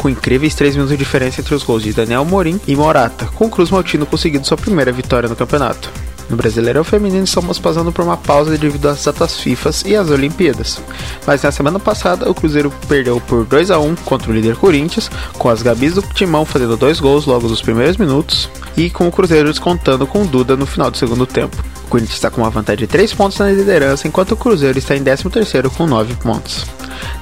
com 0.00 0.08
incríveis 0.08 0.54
3 0.54 0.76
minutos 0.76 0.96
de 0.96 1.04
diferença 1.04 1.42
entre 1.42 1.54
os 1.54 1.62
gols 1.62 1.82
de 1.82 1.92
Daniel 1.92 2.24
Morim 2.24 2.58
e 2.66 2.74
Morata, 2.74 3.26
com 3.34 3.50
Cruz 3.50 3.70
Maltino 3.70 4.06
conseguindo 4.06 4.46
sua 4.46 4.56
primeira 4.56 4.90
vitória 4.90 5.28
no 5.28 5.36
campeonato. 5.36 5.92
No 6.30 6.36
Brasileirão 6.36 6.84
Feminino 6.84 7.24
estamos 7.24 7.58
passando 7.58 7.90
por 7.90 8.04
uma 8.04 8.16
pausa 8.16 8.56
devido 8.56 8.86
às 8.86 9.04
datas 9.04 9.40
FIFA 9.40 9.70
e 9.84 9.96
às 9.96 10.08
Olimpíadas. 10.10 10.80
Mas 11.26 11.42
na 11.42 11.50
semana 11.50 11.80
passada 11.80 12.30
o 12.30 12.34
Cruzeiro 12.34 12.72
perdeu 12.88 13.20
por 13.20 13.44
2 13.44 13.72
a 13.72 13.80
1 13.80 13.96
contra 13.96 14.30
o 14.30 14.34
líder 14.34 14.54
Corinthians, 14.54 15.10
com 15.36 15.48
as 15.48 15.60
Gabis 15.60 15.94
do 15.94 16.02
Timão 16.02 16.44
fazendo 16.44 16.76
dois 16.76 17.00
gols 17.00 17.26
logo 17.26 17.48
nos 17.48 17.60
primeiros 17.60 17.96
minutos 17.96 18.48
e 18.76 18.88
com 18.88 19.08
o 19.08 19.12
Cruzeiro 19.12 19.48
descontando 19.48 20.06
com 20.06 20.24
Duda 20.24 20.56
no 20.56 20.66
final 20.66 20.88
do 20.88 20.96
segundo 20.96 21.26
tempo. 21.26 21.56
O 21.84 21.88
Corinthians 21.88 22.14
está 22.14 22.30
com 22.30 22.42
uma 22.42 22.50
vantagem 22.50 22.78
de 22.78 22.86
3 22.86 23.12
pontos 23.14 23.36
na 23.38 23.50
liderança, 23.50 24.06
enquanto 24.06 24.32
o 24.32 24.36
Cruzeiro 24.36 24.78
está 24.78 24.94
em 24.94 25.02
13º 25.02 25.68
com 25.70 25.84
9 25.84 26.14
pontos. 26.14 26.64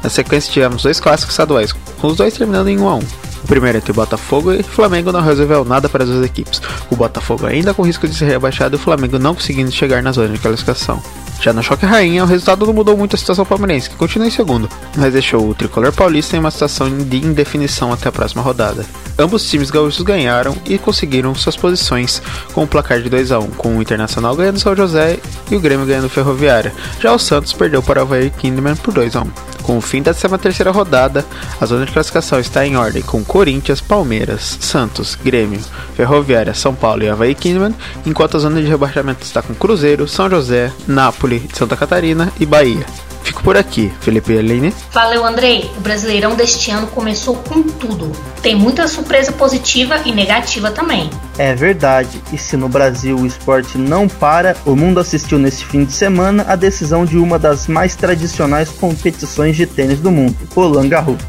Na 0.02 0.10
sequência 0.10 0.52
tivemos 0.52 0.82
dois 0.82 1.00
clássicos 1.00 1.32
estaduais, 1.32 1.72
com 1.72 2.06
os 2.08 2.16
dois 2.16 2.34
terminando 2.34 2.68
em 2.68 2.78
1 2.78 2.88
a 2.88 2.96
1. 2.96 3.28
O 3.44 3.46
primeiro 3.46 3.78
entre 3.78 3.92
Botafogo 3.92 4.52
e 4.52 4.62
Flamengo 4.62 5.12
não 5.12 5.22
resolveu 5.22 5.64
nada 5.64 5.88
para 5.88 6.04
as 6.04 6.10
duas 6.10 6.24
equipes. 6.24 6.60
O 6.90 6.96
Botafogo 6.96 7.46
ainda 7.46 7.72
com 7.72 7.82
risco 7.82 8.06
de 8.06 8.14
ser 8.14 8.26
rebaixado 8.26 8.74
e 8.74 8.78
o 8.78 8.80
Flamengo 8.80 8.97
não 9.18 9.34
conseguindo 9.34 9.70
chegar 9.70 10.02
na 10.02 10.12
zona 10.12 10.28
de 10.28 10.38
classificação. 10.38 11.02
Já 11.40 11.52
no 11.52 11.62
Choque 11.62 11.86
Rainha, 11.86 12.24
o 12.24 12.26
resultado 12.26 12.66
não 12.66 12.72
mudou 12.72 12.96
muito 12.96 13.14
a 13.14 13.18
situação 13.18 13.46
palmeirense, 13.46 13.88
que 13.88 13.96
continua 13.96 14.26
em 14.26 14.30
segundo, 14.30 14.68
mas 14.96 15.12
deixou 15.12 15.48
o 15.48 15.54
tricolor 15.54 15.92
paulista 15.92 16.36
em 16.36 16.40
uma 16.40 16.50
situação 16.50 16.90
de 16.90 17.16
indefinição 17.18 17.92
até 17.92 18.08
a 18.08 18.12
próxima 18.12 18.42
rodada. 18.42 18.84
Ambos 19.16 19.42
os 19.42 19.50
times 19.50 19.70
gaúchos 19.70 20.02
ganharam 20.02 20.56
e 20.66 20.78
conseguiram 20.78 21.34
suas 21.34 21.56
posições 21.56 22.20
com 22.52 22.64
o 22.64 22.66
placar 22.66 23.00
de 23.00 23.08
2 23.08 23.32
a 23.32 23.38
1 23.38 23.50
com 23.50 23.76
o 23.76 23.82
Internacional 23.82 24.34
ganhando 24.34 24.58
São 24.58 24.74
José 24.74 25.18
e 25.50 25.56
o 25.56 25.60
Grêmio 25.60 25.86
ganhando 25.86 26.08
Ferroviária. 26.08 26.72
Já 27.00 27.12
o 27.12 27.18
Santos 27.18 27.52
perdeu 27.52 27.82
para 27.82 28.00
o 28.00 28.02
Havaí 28.02 28.30
Kinderman 28.30 28.76
por 28.76 28.94
2 28.94 29.16
a 29.16 29.22
1 29.22 29.30
Com 29.62 29.78
o 29.78 29.80
fim 29.80 30.02
da 30.02 30.14
13ª 30.14 30.72
rodada, 30.72 31.24
a 31.60 31.66
zona 31.66 31.86
de 31.86 31.92
classificação 31.92 32.38
está 32.38 32.66
em 32.66 32.76
ordem 32.76 33.02
com 33.02 33.24
Corinthians, 33.24 33.80
Palmeiras, 33.80 34.58
Santos, 34.60 35.16
Grêmio, 35.16 35.60
Ferroviária, 35.96 36.54
São 36.54 36.74
Paulo 36.74 37.02
e 37.02 37.08
Havaí 37.08 37.34
Kinman, 37.34 37.74
enquanto 38.06 38.36
a 38.36 38.40
zona 38.40 38.60
de 38.60 38.68
rebaixamento 38.68 39.24
está 39.24 39.42
com 39.42 39.54
Cruzeiro, 39.54 40.08
São 40.08 40.30
José, 40.30 40.72
Nápoles, 40.86 41.27
Santa 41.52 41.76
Catarina 41.76 42.32
e 42.40 42.46
Bahia. 42.46 42.86
Fico 43.28 43.42
por 43.42 43.58
aqui, 43.58 43.92
Felipe 44.00 44.32
e 44.32 44.38
Aline. 44.38 44.74
Valeu, 44.90 45.22
Andrei. 45.22 45.70
O 45.76 45.80
Brasileirão 45.80 46.34
deste 46.34 46.70
ano 46.70 46.86
começou 46.86 47.36
com 47.36 47.62
tudo. 47.62 48.10
Tem 48.40 48.54
muita 48.54 48.88
surpresa 48.88 49.30
positiva 49.32 50.00
e 50.06 50.12
negativa 50.12 50.70
também. 50.70 51.10
É 51.36 51.54
verdade. 51.54 52.22
E 52.32 52.38
se 52.38 52.56
no 52.56 52.70
Brasil 52.70 53.18
o 53.18 53.26
esporte 53.26 53.76
não 53.76 54.08
para, 54.08 54.56
o 54.64 54.74
mundo 54.74 54.98
assistiu 54.98 55.38
nesse 55.38 55.62
fim 55.62 55.84
de 55.84 55.92
semana 55.92 56.46
a 56.48 56.56
decisão 56.56 57.04
de 57.04 57.18
uma 57.18 57.38
das 57.38 57.66
mais 57.66 57.94
tradicionais 57.94 58.70
competições 58.70 59.56
de 59.56 59.66
tênis 59.66 60.00
do 60.00 60.10
mundo, 60.10 60.34
Roland 60.54 60.88
Garros. 60.88 61.20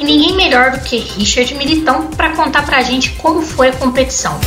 E 0.00 0.04
ninguém 0.04 0.36
melhor 0.36 0.72
do 0.72 0.80
que 0.80 0.98
Richard 0.98 1.54
Militão 1.54 2.08
para 2.08 2.34
contar 2.34 2.66
pra 2.66 2.82
gente 2.82 3.10
como 3.12 3.40
foi 3.40 3.68
a 3.68 3.72
competição. 3.72 4.38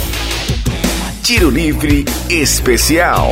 Tiro 1.24 1.50
Livre 1.50 2.06
Especial. 2.29 3.32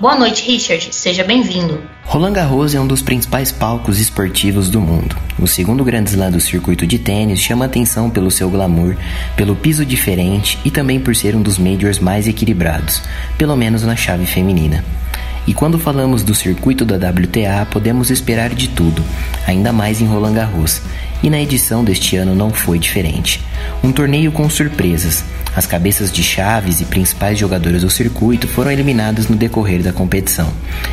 Boa 0.00 0.16
noite, 0.16 0.50
Richard. 0.50 0.94
Seja 0.94 1.22
bem-vindo. 1.22 1.78
Roland 2.04 2.32
Garros 2.32 2.74
é 2.74 2.80
um 2.80 2.86
dos 2.86 3.02
principais 3.02 3.52
palcos 3.52 4.00
esportivos 4.00 4.70
do 4.70 4.80
mundo. 4.80 5.14
O 5.38 5.46
segundo 5.46 5.84
grande 5.84 6.08
slam 6.08 6.30
do 6.30 6.40
circuito 6.40 6.86
de 6.86 6.98
tênis 6.98 7.38
chama 7.38 7.66
atenção 7.66 8.08
pelo 8.08 8.30
seu 8.30 8.48
glamour, 8.48 8.96
pelo 9.36 9.54
piso 9.54 9.84
diferente 9.84 10.58
e 10.64 10.70
também 10.70 10.98
por 10.98 11.14
ser 11.14 11.36
um 11.36 11.42
dos 11.42 11.58
majors 11.58 11.98
mais 11.98 12.26
equilibrados, 12.26 13.02
pelo 13.36 13.54
menos 13.54 13.82
na 13.82 13.94
chave 13.94 14.24
feminina. 14.24 14.82
E 15.46 15.52
quando 15.52 15.78
falamos 15.78 16.22
do 16.22 16.34
circuito 16.34 16.82
da 16.82 16.96
WTA, 16.96 17.66
podemos 17.70 18.10
esperar 18.10 18.54
de 18.54 18.68
tudo, 18.68 19.04
ainda 19.46 19.70
mais 19.70 20.00
em 20.00 20.06
Roland 20.06 20.32
Garros. 20.32 20.80
E 21.22 21.30
na 21.30 21.40
edição 21.40 21.84
deste 21.84 22.16
ano 22.16 22.34
não 22.34 22.50
foi 22.50 22.78
diferente. 22.78 23.42
Um 23.82 23.92
torneio 23.92 24.32
com 24.32 24.48
surpresas, 24.48 25.24
as 25.54 25.66
cabeças 25.66 26.12
de 26.12 26.22
chaves 26.22 26.80
e 26.80 26.84
principais 26.84 27.38
jogadores 27.38 27.82
do 27.82 27.90
circuito 27.90 28.46
foram 28.46 28.70
eliminadas 28.70 29.28
no 29.28 29.36
decorrer 29.36 29.82
da 29.82 29.92
competição. 29.92 30.48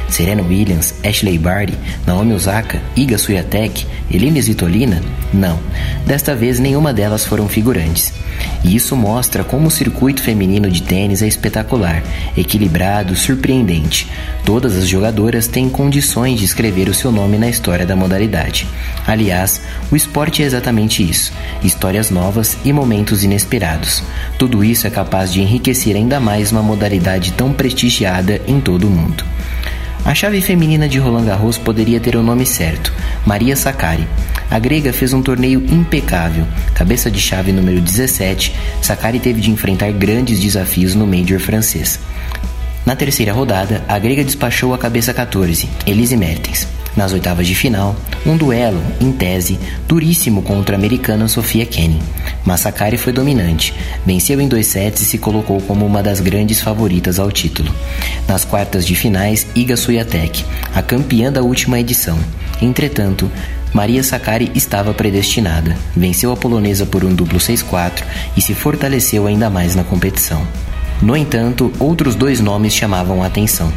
Serena 0.09 0.41
Williams, 0.41 0.95
Ashley 1.03 1.37
Barty, 1.37 1.77
Naomi 2.07 2.33
Osaka, 2.33 2.81
Iga 2.95 3.17
Swiatek, 3.17 3.85
Elina 4.09 4.39
Svitolina? 4.39 5.01
Não. 5.31 5.59
Desta 6.05 6.33
vez 6.33 6.59
nenhuma 6.59 6.93
delas 6.93 7.23
foram 7.23 7.47
figurantes. 7.47 8.11
E 8.63 8.75
isso 8.75 8.95
mostra 8.95 9.43
como 9.43 9.67
o 9.67 9.71
circuito 9.71 10.21
feminino 10.21 10.69
de 10.69 10.81
tênis 10.81 11.21
é 11.21 11.27
espetacular, 11.27 12.03
equilibrado, 12.35 13.15
surpreendente. 13.15 14.07
Todas 14.43 14.75
as 14.75 14.87
jogadoras 14.87 15.47
têm 15.47 15.69
condições 15.69 16.39
de 16.39 16.45
escrever 16.45 16.87
o 16.89 16.93
seu 16.93 17.11
nome 17.11 17.37
na 17.37 17.49
história 17.49 17.85
da 17.85 17.95
modalidade. 17.95 18.67
Aliás, 19.05 19.61
o 19.91 19.95
esporte 19.95 20.16
é 20.41 20.45
exatamente 20.45 21.07
isso: 21.07 21.31
histórias 21.63 22.09
novas 22.09 22.57
e 22.65 22.73
momentos 22.73 23.23
inesperados. 23.23 24.01
Tudo 24.39 24.63
isso 24.63 24.87
é 24.87 24.89
capaz 24.89 25.31
de 25.31 25.41
enriquecer 25.41 25.95
ainda 25.95 26.19
mais 26.19 26.51
uma 26.51 26.63
modalidade 26.63 27.33
tão 27.33 27.53
prestigiada 27.53 28.41
em 28.47 28.59
todo 28.59 28.87
o 28.87 28.89
mundo. 28.89 29.23
A 30.03 30.15
chave 30.15 30.41
feminina 30.41 30.89
de 30.89 30.97
Roland 30.97 31.25
Garros 31.25 31.59
poderia 31.59 31.99
ter 31.99 32.15
o 32.15 32.23
nome 32.23 32.47
certo, 32.47 32.91
Maria 33.27 33.55
Sakkari. 33.55 34.07
A 34.49 34.57
grega 34.57 34.91
fez 34.91 35.13
um 35.13 35.21
torneio 35.21 35.63
impecável. 35.69 36.47
Cabeça 36.73 37.11
de 37.11 37.19
chave 37.19 37.51
número 37.51 37.79
17, 37.79 38.55
Sakkari 38.81 39.19
teve 39.19 39.39
de 39.39 39.51
enfrentar 39.51 39.91
grandes 39.91 40.39
desafios 40.39 40.95
no 40.95 41.05
Major 41.05 41.39
francês. 41.39 41.99
Na 42.85 42.95
terceira 42.95 43.33
rodada, 43.33 43.83
a 43.87 43.99
grega 43.99 44.23
despachou 44.23 44.73
a 44.73 44.79
cabeça 44.79 45.13
14, 45.13 45.69
Elise 45.85 46.17
Mertens. 46.17 46.76
Nas 46.97 47.13
oitavas 47.13 47.45
de 47.45 47.53
final, 47.53 47.95
um 48.25 48.35
duelo, 48.35 48.81
em 48.99 49.11
tese, 49.11 49.59
duríssimo 49.87 50.41
contra 50.41 50.75
a 50.75 50.79
americana 50.79 51.27
Sofia 51.27 51.63
Kenin. 51.63 51.99
Massacari 52.43 52.97
foi 52.97 53.13
dominante, 53.13 53.71
venceu 54.03 54.41
em 54.41 54.47
dois 54.47 54.65
sets 54.65 55.03
e 55.03 55.05
se 55.05 55.19
colocou 55.19 55.61
como 55.61 55.85
uma 55.85 56.01
das 56.01 56.19
grandes 56.19 56.59
favoritas 56.59 57.19
ao 57.19 57.31
título. 57.31 57.71
Nas 58.27 58.43
quartas 58.43 58.83
de 58.83 58.95
finais, 58.95 59.45
Iga 59.53 59.77
Swiatek, 59.77 60.43
a 60.73 60.81
campeã 60.81 61.31
da 61.31 61.43
última 61.43 61.79
edição. 61.79 62.17
Entretanto, 62.59 63.29
Maria 63.71 64.01
Sakkari 64.01 64.51
estava 64.55 64.91
predestinada, 64.91 65.77
venceu 65.95 66.31
a 66.31 66.35
polonesa 66.35 66.83
por 66.83 67.03
um 67.03 67.13
duplo 67.13 67.37
6-4 67.37 68.01
e 68.35 68.41
se 68.41 68.55
fortaleceu 68.55 69.27
ainda 69.27 69.51
mais 69.51 69.75
na 69.75 69.83
competição. 69.83 70.41
No 70.99 71.15
entanto, 71.15 71.71
outros 71.77 72.15
dois 72.15 72.39
nomes 72.39 72.73
chamavam 72.73 73.21
a 73.21 73.27
atenção: 73.27 73.71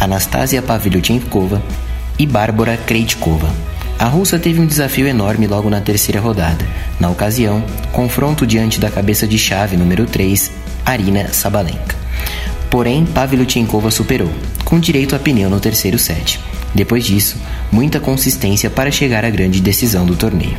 Anastasia 0.00 0.60
Pavlyuchenkova 0.60 1.62
e 2.18 2.26
Bárbara 2.26 2.76
Krejcikova. 2.76 3.50
A 3.98 4.06
russa 4.06 4.38
teve 4.38 4.60
um 4.60 4.66
desafio 4.66 5.06
enorme 5.06 5.46
logo 5.46 5.70
na 5.70 5.80
terceira 5.80 6.20
rodada. 6.20 6.66
Na 6.98 7.10
ocasião, 7.10 7.64
confronto 7.92 8.46
diante 8.46 8.80
da 8.80 8.90
cabeça 8.90 9.26
de 9.26 9.38
chave 9.38 9.76
número 9.76 10.04
3, 10.06 10.50
Arina 10.84 11.32
Sabalenka. 11.32 11.96
Porém, 12.68 13.06
Pavlyuchenkova 13.06 13.90
superou, 13.90 14.30
com 14.64 14.80
direito 14.80 15.14
a 15.14 15.18
pneu 15.18 15.48
no 15.48 15.60
terceiro 15.60 15.98
set. 15.98 16.40
Depois 16.74 17.04
disso, 17.04 17.36
muita 17.70 18.00
consistência 18.00 18.68
para 18.68 18.90
chegar 18.90 19.24
à 19.24 19.30
grande 19.30 19.60
decisão 19.60 20.04
do 20.04 20.16
torneio. 20.16 20.56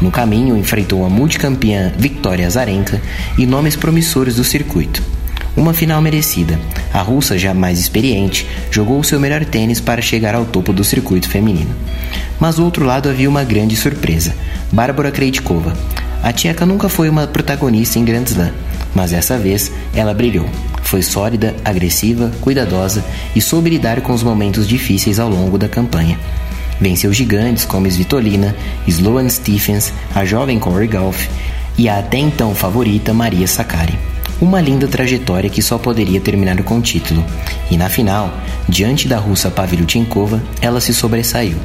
No 0.00 0.10
caminho, 0.10 0.56
enfrentou 0.56 1.06
a 1.06 1.08
multicampeã 1.08 1.92
Victoria 1.96 2.48
Azarenka 2.48 3.00
e 3.38 3.46
nomes 3.46 3.76
promissores 3.76 4.36
do 4.36 4.44
circuito, 4.44 5.00
uma 5.56 5.74
final 5.74 6.00
merecida. 6.00 6.58
A 6.92 7.00
russa, 7.00 7.38
já 7.38 7.52
mais 7.52 7.78
experiente, 7.78 8.46
jogou 8.70 8.98
o 9.00 9.04
seu 9.04 9.20
melhor 9.20 9.44
tênis 9.44 9.80
para 9.80 10.02
chegar 10.02 10.34
ao 10.34 10.44
topo 10.44 10.72
do 10.72 10.84
circuito 10.84 11.28
feminino. 11.28 11.74
Mas 12.40 12.56
do 12.56 12.64
outro 12.64 12.84
lado 12.84 13.08
havia 13.08 13.28
uma 13.28 13.44
grande 13.44 13.76
surpresa: 13.76 14.34
Bárbara 14.70 15.10
Krejcikova. 15.10 15.72
A 16.22 16.32
tcheca 16.32 16.64
nunca 16.64 16.88
foi 16.88 17.08
uma 17.08 17.26
protagonista 17.26 17.98
em 17.98 18.04
Grand 18.04 18.24
Slam, 18.24 18.52
mas 18.94 19.10
dessa 19.10 19.36
vez 19.36 19.72
ela 19.94 20.14
brilhou. 20.14 20.48
Foi 20.82 21.02
sólida, 21.02 21.54
agressiva, 21.64 22.30
cuidadosa 22.40 23.04
e 23.34 23.40
soube 23.40 23.70
lidar 23.70 24.00
com 24.02 24.12
os 24.12 24.22
momentos 24.22 24.68
difíceis 24.68 25.18
ao 25.18 25.28
longo 25.28 25.58
da 25.58 25.68
campanha. 25.68 26.18
Venceu 26.80 27.12
gigantes 27.12 27.64
como 27.64 27.86
Svitolina, 27.86 28.54
Sloane 28.86 29.30
Stephens, 29.30 29.92
a 30.14 30.24
jovem 30.24 30.58
Corey 30.58 30.88
Golf 30.88 31.26
e 31.78 31.88
a 31.88 31.98
até 31.98 32.18
então 32.18 32.54
favorita 32.54 33.14
Maria 33.14 33.46
Sakkari. 33.46 34.11
Uma 34.42 34.60
linda 34.60 34.88
trajetória 34.88 35.48
que 35.48 35.62
só 35.62 35.78
poderia 35.78 36.20
terminar 36.20 36.60
com 36.64 36.78
o 36.78 36.82
título. 36.82 37.24
E 37.70 37.76
na 37.76 37.88
final, 37.88 38.28
diante 38.68 39.06
da 39.06 39.16
russa 39.16 39.52
Pavlyuchenkova, 39.52 40.42
ela 40.60 40.80
se 40.80 40.92
sobressaiu. 40.92 41.56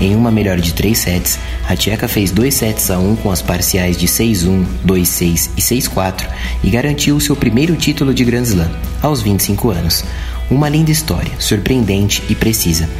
Em 0.00 0.16
uma 0.16 0.32
melhor 0.32 0.58
de 0.58 0.74
três 0.74 0.98
sets, 0.98 1.38
a 1.68 1.76
tcheca 1.76 2.08
fez 2.08 2.32
2 2.32 2.52
sets 2.52 2.90
a 2.90 2.98
1 2.98 3.12
um 3.12 3.14
com 3.14 3.30
as 3.30 3.40
parciais 3.40 3.96
de 3.96 4.08
6-1, 4.08 4.64
2-6 4.84 5.50
e 5.56 5.60
6-4 5.60 6.26
e 6.64 6.70
garantiu 6.70 7.20
seu 7.20 7.36
primeiro 7.36 7.76
título 7.76 8.12
de 8.12 8.24
Grand 8.24 8.42
Slam, 8.42 8.70
aos 9.00 9.22
25 9.22 9.70
anos. 9.70 10.04
Uma 10.50 10.68
linda 10.68 10.90
história, 10.90 11.30
surpreendente 11.38 12.20
e 12.28 12.34
precisa. 12.34 12.90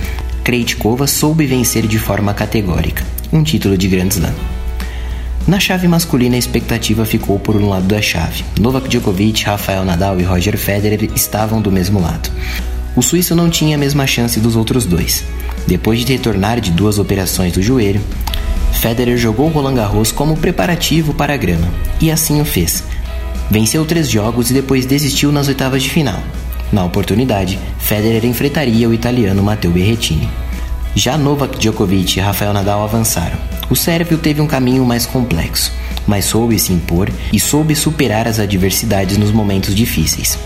Krejcikova 0.44 1.08
soube 1.08 1.44
vencer 1.44 1.88
de 1.88 1.98
forma 1.98 2.32
categórica, 2.32 3.04
um 3.32 3.42
título 3.42 3.76
de 3.76 3.88
Grand 3.88 4.10
Slam. 4.10 4.53
Na 5.46 5.60
chave 5.60 5.86
masculina, 5.86 6.36
a 6.36 6.38
expectativa 6.38 7.04
ficou 7.04 7.38
por 7.38 7.54
um 7.54 7.68
lado 7.68 7.86
da 7.86 8.00
chave. 8.00 8.42
Novak 8.58 8.88
Djokovic, 8.88 9.44
Rafael 9.44 9.84
Nadal 9.84 10.18
e 10.18 10.22
Roger 10.22 10.56
Federer 10.56 11.10
estavam 11.14 11.60
do 11.60 11.70
mesmo 11.70 12.00
lado. 12.00 12.30
O 12.96 13.02
suíço 13.02 13.34
não 13.34 13.50
tinha 13.50 13.76
a 13.76 13.78
mesma 13.78 14.06
chance 14.06 14.40
dos 14.40 14.56
outros 14.56 14.86
dois. 14.86 15.22
Depois 15.66 16.00
de 16.00 16.12
retornar 16.12 16.60
de 16.60 16.70
duas 16.70 16.98
operações 16.98 17.52
do 17.52 17.62
joelho, 17.62 18.00
Federer 18.72 19.18
jogou 19.18 19.48
Roland 19.48 19.74
Garros 19.74 20.10
como 20.10 20.36
preparativo 20.36 21.12
para 21.12 21.34
a 21.34 21.36
grama, 21.36 21.68
e 22.00 22.10
assim 22.10 22.40
o 22.40 22.44
fez. 22.44 22.82
Venceu 23.50 23.84
três 23.84 24.08
jogos 24.08 24.50
e 24.50 24.54
depois 24.54 24.86
desistiu 24.86 25.30
nas 25.30 25.48
oitavas 25.48 25.82
de 25.82 25.90
final. 25.90 26.22
Na 26.72 26.84
oportunidade, 26.84 27.58
Federer 27.78 28.24
enfrentaria 28.24 28.88
o 28.88 28.94
italiano 28.94 29.42
Matteo 29.42 29.70
Berrettini. 29.70 30.28
Já 30.96 31.18
Novak 31.18 31.58
Djokovic 31.58 32.18
e 32.18 32.22
Rafael 32.22 32.52
Nadal 32.52 32.84
avançaram. 32.84 33.36
O 33.68 33.74
sérvio 33.74 34.16
teve 34.16 34.40
um 34.40 34.46
caminho 34.46 34.84
mais 34.84 35.04
complexo, 35.04 35.72
mas 36.06 36.24
soube 36.24 36.56
se 36.56 36.72
impor 36.72 37.10
e 37.32 37.40
soube 37.40 37.74
superar 37.74 38.28
as 38.28 38.38
adversidades 38.38 39.16
nos 39.16 39.32
momentos 39.32 39.74
difíceis. 39.74 40.38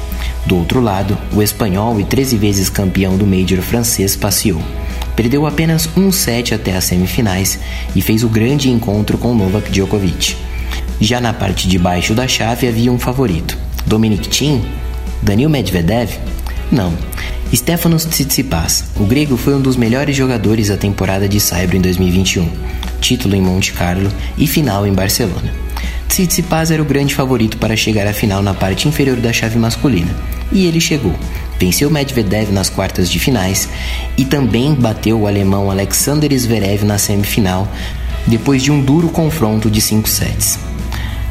Do 0.47 0.57
outro 0.57 0.81
lado, 0.81 1.19
o 1.35 1.43
espanhol 1.43 2.01
e 2.01 2.05
13 2.05 2.39
vezes 2.39 2.71
campeão 2.71 3.19
do 3.19 3.27
Major 3.27 3.61
francês 3.61 4.17
passeou. 4.17 4.63
Perdeu 5.15 5.47
apenas 5.47 5.87
um 5.95 6.11
set 6.11 6.55
até 6.55 6.75
as 6.75 6.85
semifinais 6.85 7.59
e 7.95 8.01
fez 8.01 8.25
o 8.25 8.29
grande 8.29 8.71
encontro 8.71 9.19
com 9.19 9.35
Novak 9.35 9.71
Djokovic. 9.71 10.35
Já 10.99 11.21
na 11.21 11.35
parte 11.35 11.69
de 11.69 11.79
baixo 11.79 12.15
da 12.15 12.27
chave 12.27 12.67
havia 12.67 12.91
um 12.91 12.99
favorito. 12.99 13.59
Dominic 13.87 14.29
Thiem? 14.29 14.65
Daniil 15.23 15.51
Medvedev? 15.51 16.17
Não. 16.73 16.93
Stefanos 17.55 18.05
Tsitsipas, 18.05 18.85
o 18.97 19.05
grego 19.05 19.37
foi 19.37 19.55
um 19.55 19.61
dos 19.61 19.77
melhores 19.77 20.15
jogadores 20.15 20.69
da 20.69 20.77
temporada 20.77 21.29
de 21.29 21.41
Saibro 21.41 21.77
em 21.77 21.81
2021 21.81 22.49
título 23.01 23.35
em 23.35 23.41
Monte 23.41 23.73
Carlo 23.73 24.11
e 24.37 24.47
final 24.47 24.87
em 24.87 24.93
Barcelona. 24.93 25.53
Tsitsipas 26.09 26.71
era 26.71 26.83
o 26.83 26.87
grande 26.87 27.15
favorito 27.15 27.59
para 27.59 27.77
chegar 27.77 28.07
à 28.07 28.13
final 28.13 28.43
na 28.43 28.55
parte 28.55 28.89
inferior 28.89 29.17
da 29.17 29.33
chave 29.33 29.59
masculina, 29.59 30.15
e 30.51 30.67
ele 30.67 30.81
chegou. 30.81 31.15
Venceu 31.59 31.91
Medvedev 31.91 32.53
nas 32.53 32.71
quartas 32.71 33.11
de 33.11 33.19
finais 33.19 33.69
e 34.17 34.25
também 34.25 34.75
bateu 34.75 35.21
o 35.21 35.27
alemão 35.27 35.71
Alexander 35.71 36.33
Zverev 36.39 36.85
na 36.85 36.99
semifinal, 36.99 37.69
depois 38.27 38.63
de 38.63 38.71
um 38.71 38.81
duro 38.81 39.09
confronto 39.09 39.71
de 39.71 39.81
5 39.81 40.09
sets. 40.09 40.59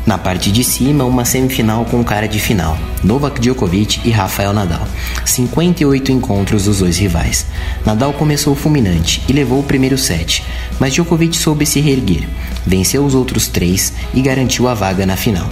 Na 0.08 0.18
parte 0.18 0.54
de 0.54 0.64
cima, 0.64 1.04
uma 1.04 1.26
semifinal 1.26 1.84
com 1.84 2.02
cara 2.02 2.30
de 2.30 2.40
final: 2.40 2.78
Novak 3.04 3.42
Djokovic 3.42 4.00
e 4.06 4.10
Rafael 4.10 4.54
Nadal. 4.54 4.88
58 5.26 6.14
encontros 6.14 6.64
dos 6.64 6.80
dois 6.80 6.98
rivais. 6.98 7.46
Nadal 7.86 8.14
começou 8.14 8.56
fulminante 8.56 9.22
e 9.28 9.34
levou 9.34 9.60
o 9.60 9.64
primeiro 9.64 9.98
set, 9.98 10.46
mas 10.80 10.94
Djokovic 10.94 11.36
soube 11.36 11.66
se 11.66 11.82
reerguer, 11.82 12.26
venceu 12.66 13.04
os 13.06 13.14
outros 13.14 13.50
três 13.50 13.92
e 14.14 14.22
garantiu 14.22 14.70
a 14.70 14.74
vaga 14.74 15.06
na 15.06 15.18
final. 15.18 15.50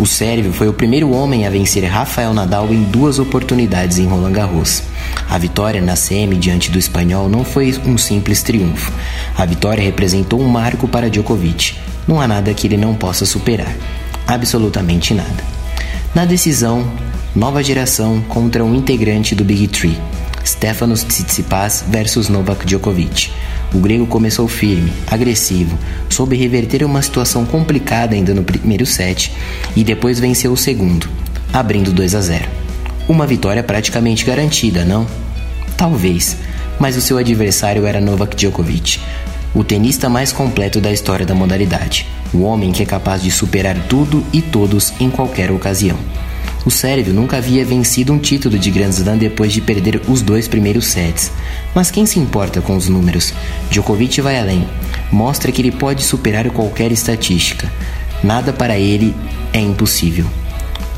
O 0.00 0.06
sérvio 0.06 0.50
foi 0.50 0.66
o 0.66 0.72
primeiro 0.72 1.10
homem 1.10 1.46
a 1.46 1.50
vencer 1.50 1.84
Rafael 1.84 2.32
Nadal 2.32 2.72
em 2.72 2.84
duas 2.84 3.18
oportunidades 3.18 3.98
em 3.98 4.06
Roland 4.06 4.32
Garros. 4.32 4.82
A 5.28 5.36
vitória 5.36 5.82
na 5.82 5.94
semi 5.94 6.38
diante 6.38 6.70
do 6.70 6.78
espanhol 6.78 7.28
não 7.28 7.44
foi 7.44 7.78
um 7.84 7.98
simples 7.98 8.42
triunfo. 8.42 8.90
A 9.36 9.44
vitória 9.44 9.84
representou 9.84 10.40
um 10.40 10.48
marco 10.48 10.88
para 10.88 11.10
Djokovic. 11.10 11.76
Não 12.08 12.18
há 12.18 12.26
nada 12.26 12.54
que 12.54 12.66
ele 12.66 12.78
não 12.78 12.94
possa 12.94 13.26
superar. 13.26 13.76
Absolutamente 14.26 15.12
nada. 15.12 15.44
Na 16.14 16.24
decisão, 16.24 16.90
nova 17.36 17.62
geração 17.62 18.22
contra 18.22 18.64
um 18.64 18.74
integrante 18.74 19.34
do 19.34 19.44
Big 19.44 19.68
Three. 19.68 19.98
Stefanos 20.44 21.02
Tsitsipas 21.02 21.84
versus 21.88 22.28
Novak 22.28 22.64
Djokovic. 22.66 23.30
O 23.72 23.78
grego 23.78 24.06
começou 24.06 24.48
firme, 24.48 24.92
agressivo, 25.06 25.78
soube 26.08 26.36
reverter 26.36 26.84
uma 26.84 27.02
situação 27.02 27.44
complicada 27.44 28.14
ainda 28.14 28.34
no 28.34 28.42
primeiro 28.42 28.84
set 28.84 29.32
e 29.76 29.84
depois 29.84 30.18
venceu 30.18 30.52
o 30.52 30.56
segundo, 30.56 31.08
abrindo 31.52 31.92
2 31.92 32.14
a 32.14 32.20
0. 32.20 32.48
Uma 33.08 33.26
vitória 33.26 33.62
praticamente 33.62 34.24
garantida, 34.24 34.84
não? 34.84 35.06
Talvez, 35.76 36.36
mas 36.78 36.96
o 36.96 37.00
seu 37.00 37.18
adversário 37.18 37.86
era 37.86 38.00
Novak 38.00 38.36
Djokovic, 38.36 38.98
o 39.54 39.64
tenista 39.64 40.08
mais 40.08 40.32
completo 40.32 40.80
da 40.80 40.92
história 40.92 41.26
da 41.26 41.34
modalidade, 41.34 42.06
o 42.32 42.42
homem 42.42 42.70
que 42.70 42.82
é 42.82 42.86
capaz 42.86 43.22
de 43.22 43.30
superar 43.30 43.76
tudo 43.88 44.24
e 44.32 44.40
todos 44.40 44.92
em 45.00 45.10
qualquer 45.10 45.50
ocasião. 45.50 45.98
O 46.64 46.70
sérvio 46.70 47.14
nunca 47.14 47.38
havia 47.38 47.64
vencido 47.64 48.12
um 48.12 48.18
título 48.18 48.58
de 48.58 48.70
Grand 48.70 48.90
Slam 48.90 49.16
depois 49.16 49.52
de 49.52 49.62
perder 49.62 50.02
os 50.08 50.20
dois 50.20 50.46
primeiros 50.46 50.86
sets. 50.86 51.32
Mas 51.74 51.90
quem 51.90 52.04
se 52.04 52.18
importa 52.18 52.60
com 52.60 52.76
os 52.76 52.88
números? 52.88 53.32
Djokovic 53.70 54.20
vai 54.20 54.38
além. 54.38 54.68
Mostra 55.10 55.50
que 55.50 55.62
ele 55.62 55.72
pode 55.72 56.02
superar 56.02 56.48
qualquer 56.50 56.92
estatística. 56.92 57.70
Nada 58.22 58.52
para 58.52 58.78
ele 58.78 59.14
é 59.52 59.60
impossível. 59.60 60.26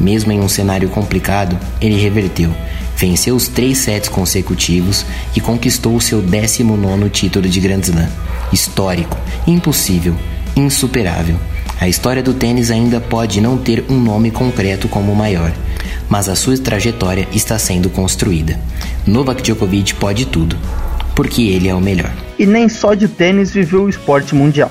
Mesmo 0.01 0.33
em 0.33 0.41
um 0.41 0.49
cenário 0.49 0.89
complicado, 0.89 1.57
ele 1.81 2.01
reverteu. 2.01 2.53
Venceu 2.97 3.37
os 3.37 3.47
três 3.47 3.79
sets 3.79 4.09
consecutivos 4.09 5.07
e 5.37 5.41
conquistou 5.41 5.95
o 5.95 6.01
seu 6.01 6.21
19 6.21 7.09
título 7.11 7.49
de 7.49 7.61
Grand 7.61 7.81
Slam. 7.81 8.09
Histórico, 8.53 9.17
impossível, 9.47 10.17
insuperável. 10.57 11.37
A 11.83 11.89
história 11.89 12.23
do 12.23 12.33
tênis 12.33 12.71
ainda 12.71 13.01
pode 13.01 13.41
não 13.41 13.59
ter 13.59 13.85
um 13.89 13.99
nome 13.99 14.31
concreto 14.31 14.87
como 14.87 15.11
o 15.11 15.17
maior, 15.17 15.53
mas 16.09 16.29
a 16.29 16.37
sua 16.37 16.57
trajetória 16.57 17.27
está 17.33 17.59
sendo 17.59 17.91
construída. 17.91 18.57
Novak 19.05 19.43
Djokovic 19.43 19.93
pode 19.97 20.27
tudo, 20.27 20.57
porque 21.17 21.43
ele 21.43 21.67
é 21.67 21.75
o 21.75 21.81
melhor. 21.81 22.13
E 22.39 22.47
nem 22.47 22.69
só 22.69 22.95
de 22.95 23.09
tênis 23.09 23.51
viveu 23.51 23.83
o 23.83 23.89
esporte 23.89 24.33
mundial. 24.33 24.71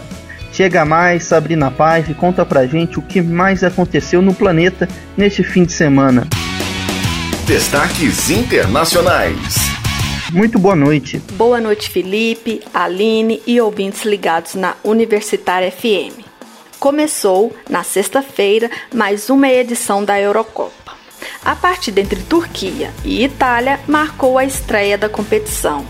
Chega 0.54 0.86
mais, 0.86 1.26
Sabrina 1.26 1.70
Paz, 1.70 2.08
e 2.08 2.14
conta 2.14 2.46
pra 2.46 2.66
gente 2.66 2.98
o 2.98 3.02
que 3.02 3.22
mais 3.22 3.62
aconteceu 3.62 4.22
no 4.22 4.34
planeta 4.34 4.88
neste 5.18 5.44
fim 5.44 5.66
de 5.66 5.74
semana. 5.74 6.26
Destaques 7.46 8.30
internacionais. 8.30 9.58
Muito 10.32 10.58
boa 10.58 10.78
noite. 10.78 11.22
Boa 11.34 11.60
noite, 11.60 11.90
Felipe, 11.90 12.62
Aline 12.74 13.42
e 13.46 13.60
ouvintes 13.60 14.06
ligados 14.06 14.56
na 14.56 14.76
Universitária 14.86 15.70
FM 15.70 16.21
começou, 16.82 17.56
na 17.70 17.84
sexta-feira, 17.84 18.68
mais 18.92 19.30
uma 19.30 19.48
edição 19.48 20.04
da 20.04 20.20
Eurocopa. 20.20 20.94
A 21.46 21.56
partida 21.56 22.02
entre 22.02 22.20
Turquia 22.24 22.92
e 23.06 23.24
Itália 23.24 23.80
marcou 23.88 24.36
a 24.36 24.44
estreia 24.44 24.98
da 24.98 25.08
competição. 25.08 25.86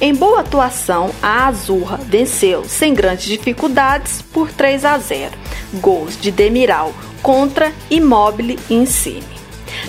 Em 0.00 0.14
boa 0.14 0.38
atuação, 0.38 1.10
a 1.20 1.48
Azurra 1.48 1.96
venceu 1.96 2.64
sem 2.68 2.94
grandes 2.94 3.24
dificuldades 3.24 4.22
por 4.22 4.52
3 4.52 4.84
a 4.84 4.96
0. 4.96 5.32
Gols 5.74 6.16
de 6.16 6.30
Demiral 6.30 6.94
contra 7.20 7.72
Immobile 7.90 8.60
e 8.70 8.74
Insigne. 8.74 9.26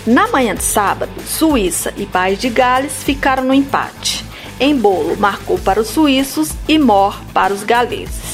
Na 0.04 0.28
manhã 0.30 0.56
de 0.56 0.64
sábado, 0.64 1.14
Suíça 1.28 1.94
e 1.96 2.08
País 2.08 2.40
de 2.40 2.50
Gales 2.50 3.04
ficaram 3.04 3.44
no 3.44 3.54
empate. 3.54 4.26
Embolo 4.60 5.16
marcou 5.16 5.60
para 5.60 5.80
os 5.80 5.90
suíços 5.90 6.50
e 6.68 6.80
Mor 6.80 7.22
para 7.36 7.54
os 7.54 7.62
galeses. 7.62 8.33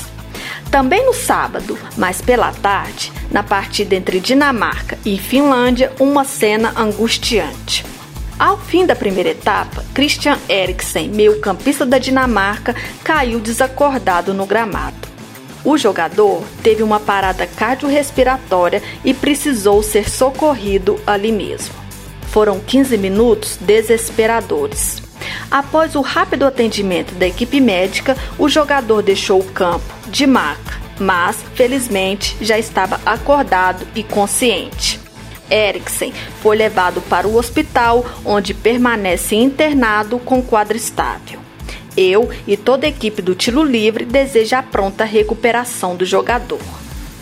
Também 0.72 1.04
no 1.04 1.14
sábado, 1.14 1.78
mas 1.98 2.22
pela 2.22 2.52
tarde, 2.52 3.12
na 3.32 3.42
partida 3.42 3.96
entre 3.96 4.20
Dinamarca 4.20 5.00
e 5.04 5.18
Finlândia, 5.18 5.92
uma 6.00 6.24
cena 6.24 6.74
angustiante. 6.78 7.84
Ao 8.38 8.56
fim 8.56 8.86
da 8.86 8.96
primeira 8.96 9.30
etapa, 9.30 9.84
Christian 9.96 10.38
Eriksen, 10.48 11.10
meio-campista 11.10 11.88
da 11.88 11.98
Dinamarca, 11.98 12.76
caiu 13.04 13.40
desacordado 13.40 14.32
no 14.32 14.46
gramado. 14.46 15.10
O 15.66 15.76
jogador 15.76 16.44
teve 16.62 16.84
uma 16.84 17.00
parada 17.00 17.48
cardiorrespiratória 17.48 18.82
e 19.04 19.12
precisou 19.12 19.82
ser 19.82 20.08
socorrido 20.08 21.00
ali 21.06 21.32
mesmo. 21.32 21.74
Foram 22.28 22.60
15 22.60 22.96
minutos 22.96 23.58
desesperadores. 23.60 25.02
Após 25.50 25.96
o 25.96 26.02
rápido 26.02 26.46
atendimento 26.46 27.16
da 27.16 27.28
equipe 27.28 27.60
médica, 27.60 28.16
o 28.38 28.48
jogador 28.48 29.02
deixou 29.02 29.40
o 29.40 29.52
campo 29.52 29.99
de 30.10 30.28
maca, 30.28 30.80
mas 31.00 31.38
felizmente 31.56 32.36
já 32.42 32.58
estava 32.58 33.00
acordado 33.06 33.88
e 33.96 34.04
consciente. 34.04 35.00
Eriksen 35.50 36.14
foi 36.42 36.58
levado 36.58 37.02
para 37.02 37.28
o 37.28 37.36
hospital, 37.36 38.06
onde 38.24 38.54
permanece 38.54 39.36
internado 39.36 40.20
com 40.20 40.42
quadro 40.42 40.78
estável. 40.78 41.40
Eu 41.98 42.30
e 42.48 42.56
toda 42.56 42.86
a 42.86 42.90
equipe 42.90 43.22
do 43.22 43.36
Tiro 43.36 43.64
Livre 43.64 44.06
deseja 44.06 44.60
a 44.60 44.64
pronta 44.64 45.04
recuperação 45.04 45.96
do 45.96 46.06
jogador. 46.06 46.60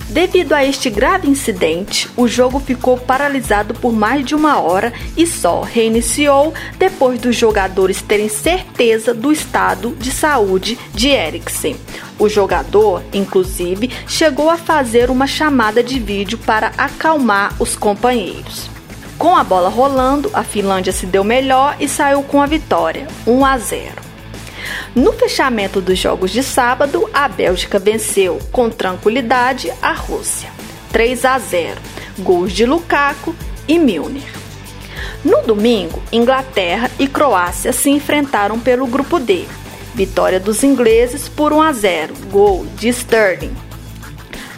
Devido 0.10 0.54
a 0.54 0.64
este 0.64 0.90
grave 0.90 1.28
incidente, 1.30 2.10
o 2.16 2.30
jogo 2.30 2.62
ficou 2.62 2.98
paralisado 2.98 3.74
por 3.74 3.92
mais 3.92 4.26
de 4.26 4.34
uma 4.34 4.58
hora 4.58 4.94
e 5.18 5.28
só 5.28 5.62
reiniciou 5.62 6.54
depois 6.78 7.20
dos 7.20 7.36
jogadores 7.36 8.02
terem 8.02 8.30
certeza 8.30 9.14
do 9.14 9.34
estado 9.34 9.94
de 10.00 10.10
saúde 10.12 10.80
de 10.94 11.10
Eriksen. 11.10 11.76
O 12.20 12.28
jogador, 12.28 13.04
inclusive, 13.14 13.92
chegou 14.08 14.50
a 14.50 14.58
fazer 14.58 15.10
uma 15.10 15.28
chamada 15.28 15.84
de 15.84 16.00
vídeo 16.00 16.38
para 16.38 16.72
acalmar 16.78 17.54
os 17.60 17.76
companheiros. 17.76 18.70
Com 19.18 19.36
a 19.36 19.44
bola 19.44 19.70
rolando, 19.70 20.30
a 20.34 20.44
Finlândia 20.44 20.92
se 20.94 21.06
deu 21.06 21.24
melhor 21.24 21.76
e 21.80 21.88
saiu 21.88 22.24
com 22.24 22.42
a 22.42 22.46
vitória, 22.46 23.08
1 23.26 23.46
a 23.46 23.58
0. 23.58 24.08
No 24.96 25.14
fechamento 25.14 25.80
dos 25.80 25.98
jogos 25.98 26.32
de 26.32 26.44
sábado, 26.44 27.10
a 27.14 27.28
Bélgica 27.28 27.80
venceu 27.80 28.40
com 28.52 28.70
tranquilidade 28.70 29.72
a 29.82 29.94
Rússia, 29.94 30.50
3 30.92 31.26
a 31.26 31.38
0, 31.38 31.80
gols 32.20 32.52
de 32.52 32.66
Lukaku 32.66 33.36
e 33.68 33.78
Milner. 33.78 34.38
No 35.24 35.42
domingo, 35.42 36.02
Inglaterra 36.12 36.90
e 36.98 37.08
Croácia 37.08 37.72
se 37.72 37.90
enfrentaram 37.90 38.60
pelo 38.60 38.88
grupo 38.88 39.20
D. 39.20 39.46
Vitória 39.98 40.40
dos 40.40 40.64
ingleses 40.64 41.28
por 41.28 41.52
1 41.52 41.60
a 41.60 41.74
0, 41.74 42.14
gol 42.30 42.68
de 42.76 42.88
Sterling. 42.90 43.58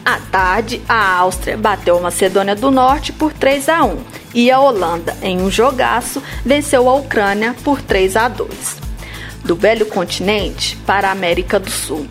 À 0.04 0.19
tarde, 0.19 0.82
a 0.86 1.15
Áustria 1.15 1.56
bateu 1.56 1.97
a 1.97 2.02
Macedônia 2.02 2.58
do 2.58 2.69
Norte 2.69 3.13
por 3.13 3.32
3 3.32 3.69
a 3.69 3.86
1 3.86 4.04
e 4.34 4.52
a 4.52 4.60
Holanda, 4.60 5.15
em 5.21 5.41
um 5.41 5.49
jogaço, 5.49 6.21
venceu 6.45 6.89
a 6.89 6.95
Ucrânia 6.95 7.56
por 7.63 7.82
3 7.82 8.17
a 8.17 8.28
2 8.28 8.49
do 9.45 9.56
velho 9.56 9.86
continente 9.86 10.75
para 10.86 11.08
a 11.08 11.13
América 11.13 11.58
do 11.58 11.71
Sul. 11.71 12.06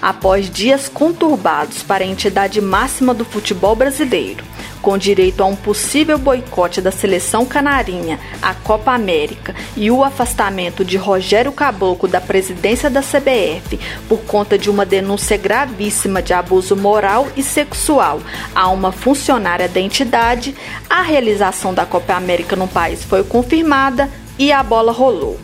Após 0.00 0.48
dias 0.48 0.88
conturbados 0.88 1.82
para 1.82 2.04
a 2.04 2.06
entidade 2.06 2.58
máxima 2.58 3.12
do 3.12 3.26
futebol 3.26 3.76
brasileiro, 3.76 4.42
com 4.82 4.98
direito 4.98 5.40
a 5.42 5.46
um 5.46 5.54
possível 5.54 6.18
boicote 6.18 6.82
da 6.82 6.90
seleção 6.90 7.46
canarinha 7.46 8.18
à 8.42 8.52
Copa 8.52 8.90
América 8.92 9.54
e 9.76 9.90
o 9.90 10.02
afastamento 10.02 10.84
de 10.84 10.96
Rogério 10.96 11.52
Caboclo 11.52 12.08
da 12.08 12.20
presidência 12.20 12.90
da 12.90 13.00
CBF 13.00 13.78
por 14.08 14.18
conta 14.22 14.58
de 14.58 14.68
uma 14.68 14.84
denúncia 14.84 15.36
gravíssima 15.36 16.20
de 16.20 16.34
abuso 16.34 16.76
moral 16.76 17.28
e 17.36 17.42
sexual 17.42 18.20
a 18.54 18.68
uma 18.68 18.90
funcionária 18.90 19.68
da 19.68 19.80
entidade, 19.80 20.54
a 20.90 21.00
realização 21.00 21.72
da 21.72 21.86
Copa 21.86 22.14
América 22.14 22.56
no 22.56 22.66
país 22.66 23.04
foi 23.04 23.22
confirmada 23.22 24.10
e 24.38 24.50
a 24.50 24.62
bola 24.62 24.90
rolou. 24.90 25.38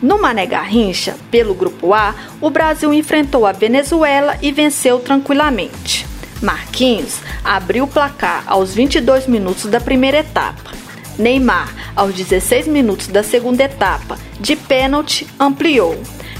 No 0.00 0.20
Mané 0.20 0.46
Garrincha, 0.46 1.16
pelo 1.30 1.54
Grupo 1.54 1.94
A, 1.94 2.14
o 2.40 2.50
Brasil 2.50 2.92
enfrentou 2.92 3.46
a 3.46 3.52
Venezuela 3.52 4.36
e 4.40 4.52
venceu 4.52 5.00
tranquilamente. 5.00 6.15
Marquinhos 6.42 7.18
abriu 7.42 7.84
o 7.84 7.88
placar 7.88 8.44
aos 8.46 8.74
22 8.74 9.26
minutos 9.26 9.66
da 9.66 9.80
primeira 9.80 10.18
etapa. 10.18 10.72
Neymar, 11.18 11.74
aos 11.94 12.14
16 12.14 12.66
minutos 12.68 13.06
da 13.06 13.22
segunda 13.22 13.64
etapa, 13.64 14.18
de 14.38 14.54
pênalti, 14.54 15.26
ampliou. 15.40 15.98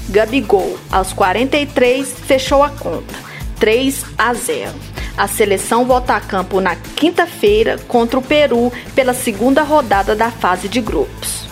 Gabigol, 0.09 0.77
aos 0.91 1.11
43, 1.13 2.13
fechou 2.25 2.63
a 2.63 2.69
conta, 2.69 3.13
3 3.59 4.05
a 4.17 4.33
0. 4.33 4.71
A 5.17 5.27
seleção 5.27 5.83
volta 5.83 6.15
a 6.15 6.21
campo 6.21 6.61
na 6.61 6.75
quinta-feira 6.75 7.77
contra 7.87 8.19
o 8.19 8.21
Peru 8.21 8.71
pela 8.93 9.13
segunda 9.13 9.63
rodada 9.63 10.15
da 10.15 10.29
fase 10.29 10.69
de 10.69 10.79
grupos. 10.79 11.47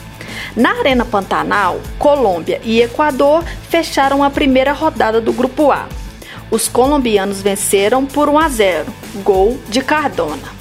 Na 0.55 0.79
Arena 0.79 1.03
Pantanal, 1.03 1.81
Colômbia 1.97 2.61
e 2.63 2.81
Equador 2.81 3.43
fecharam 3.69 4.23
a 4.23 4.29
primeira 4.29 4.71
rodada 4.71 5.19
do 5.19 5.33
Grupo 5.33 5.71
A. 5.71 5.89
Os 6.51 6.67
colombianos 6.67 7.41
venceram 7.41 8.05
por 8.05 8.29
1 8.29 8.39
a 8.39 8.49
0, 8.49 8.93
gol 9.23 9.59
de 9.67 9.81
Cardona. 9.81 10.53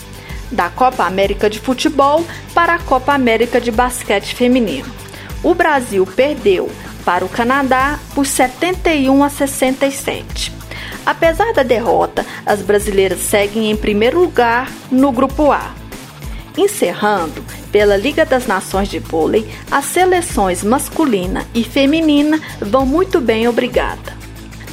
Da 0.50 0.68
Copa 0.68 1.04
América 1.04 1.50
de 1.50 1.58
Futebol 1.58 2.24
para 2.54 2.74
a 2.74 2.78
Copa 2.78 3.12
América 3.12 3.60
de 3.60 3.70
Basquete 3.70 4.34
Feminino. 4.34 4.90
O 5.42 5.54
Brasil 5.54 6.06
perdeu 6.06 6.70
para 7.04 7.24
o 7.24 7.28
Canadá 7.28 7.98
por 8.14 8.24
71 8.24 9.22
a 9.22 9.28
67. 9.28 10.52
Apesar 11.04 11.52
da 11.52 11.62
derrota, 11.62 12.24
as 12.46 12.62
brasileiras 12.62 13.20
seguem 13.20 13.70
em 13.70 13.76
primeiro 13.76 14.20
lugar 14.20 14.70
no 14.90 15.12
Grupo 15.12 15.52
A. 15.52 15.74
Encerrando, 16.56 17.44
pela 17.70 17.96
Liga 17.96 18.24
das 18.24 18.46
Nações 18.46 18.88
de 18.88 19.00
Vôlei, 19.00 19.46
as 19.70 19.84
seleções 19.86 20.62
masculina 20.62 21.46
e 21.52 21.62
feminina 21.62 22.40
vão 22.60 22.86
muito 22.86 23.20
bem, 23.20 23.46
obrigada. 23.46 24.23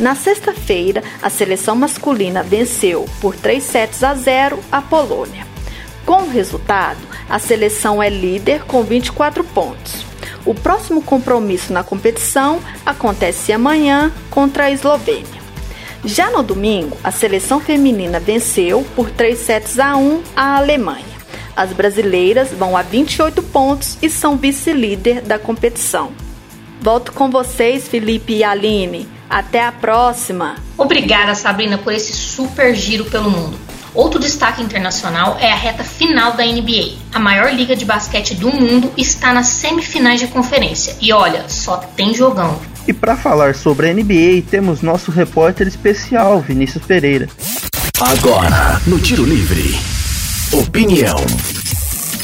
Na 0.02 0.16
sexta-feira, 0.16 1.04
a 1.22 1.30
seleção 1.30 1.76
masculina 1.76 2.42
venceu 2.42 3.06
por 3.22 3.36
3 3.36 3.64
sets 3.64 4.04
a 4.04 4.16
0 4.16 4.60
a 4.72 4.82
Polônia. 4.82 5.46
Com 6.04 6.24
o 6.24 6.30
resultado, 6.30 6.98
a 7.30 7.38
seleção 7.38 8.02
é 8.02 8.10
líder 8.10 8.64
com 8.64 8.82
24 8.82 9.44
pontos. 9.44 10.04
O 10.44 10.56
próximo 10.56 11.04
compromisso 11.04 11.72
na 11.72 11.84
competição 11.84 12.60
acontece 12.84 13.54
amanhã 13.54 14.12
contra 14.32 14.64
a 14.64 14.72
Eslovênia. 14.72 15.40
Já 16.04 16.32
no 16.32 16.42
domingo, 16.42 16.98
a 17.04 17.12
seleção 17.12 17.60
feminina 17.60 18.20
venceu 18.20 18.84
por 18.96 19.12
3 19.12 19.38
sets 19.38 19.78
a 19.78 19.96
1 19.96 20.24
a 20.36 20.58
Alemanha. 20.58 21.06
As 21.56 21.74
brasileiras 21.74 22.50
vão 22.52 22.76
a 22.76 22.82
28 22.82 23.44
pontos 23.44 24.00
e 24.02 24.10
são 24.10 24.36
vice-líder 24.36 25.22
da 25.22 25.38
competição. 25.38 26.12
Volto 26.82 27.12
com 27.12 27.30
vocês, 27.30 27.88
Felipe 27.88 28.34
e 28.34 28.44
Aline. 28.44 29.21
Até 29.32 29.66
a 29.66 29.72
próxima! 29.72 30.58
Obrigada, 30.78 31.34
Sabrina, 31.36 31.78
por 31.78 31.94
esse 31.94 32.12
super 32.12 32.76
giro 32.76 33.06
pelo 33.06 33.32
mundo. 33.32 33.58
Outro 33.94 34.20
destaque 34.20 34.62
internacional 34.62 35.38
é 35.40 35.50
a 35.50 35.56
reta 35.56 35.86
final 35.86 36.34
da 36.34 36.46
NBA. 36.46 36.98
A 37.14 37.20
maior 37.20 37.54
liga 37.54 37.74
de 37.74 37.86
basquete 37.86 38.36
do 38.36 38.52
mundo 38.52 38.92
está 38.98 39.34
nas 39.34 39.48
semifinais 39.48 40.20
de 40.20 40.28
conferência. 40.28 40.98
E 41.00 41.14
olha, 41.14 41.48
só 41.48 41.78
tem 41.78 42.14
jogão. 42.14 42.60
E 42.86 42.92
para 42.92 43.16
falar 43.16 43.56
sobre 43.56 43.90
a 43.90 43.94
NBA, 43.94 44.44
temos 44.50 44.82
nosso 44.82 45.12
repórter 45.12 45.66
especial, 45.66 46.42
Vinícius 46.42 46.84
Pereira. 46.84 47.30
Agora, 48.02 48.82
no 48.86 49.00
Tiro 49.00 49.24
Livre. 49.24 49.80
Opinião. 50.52 51.16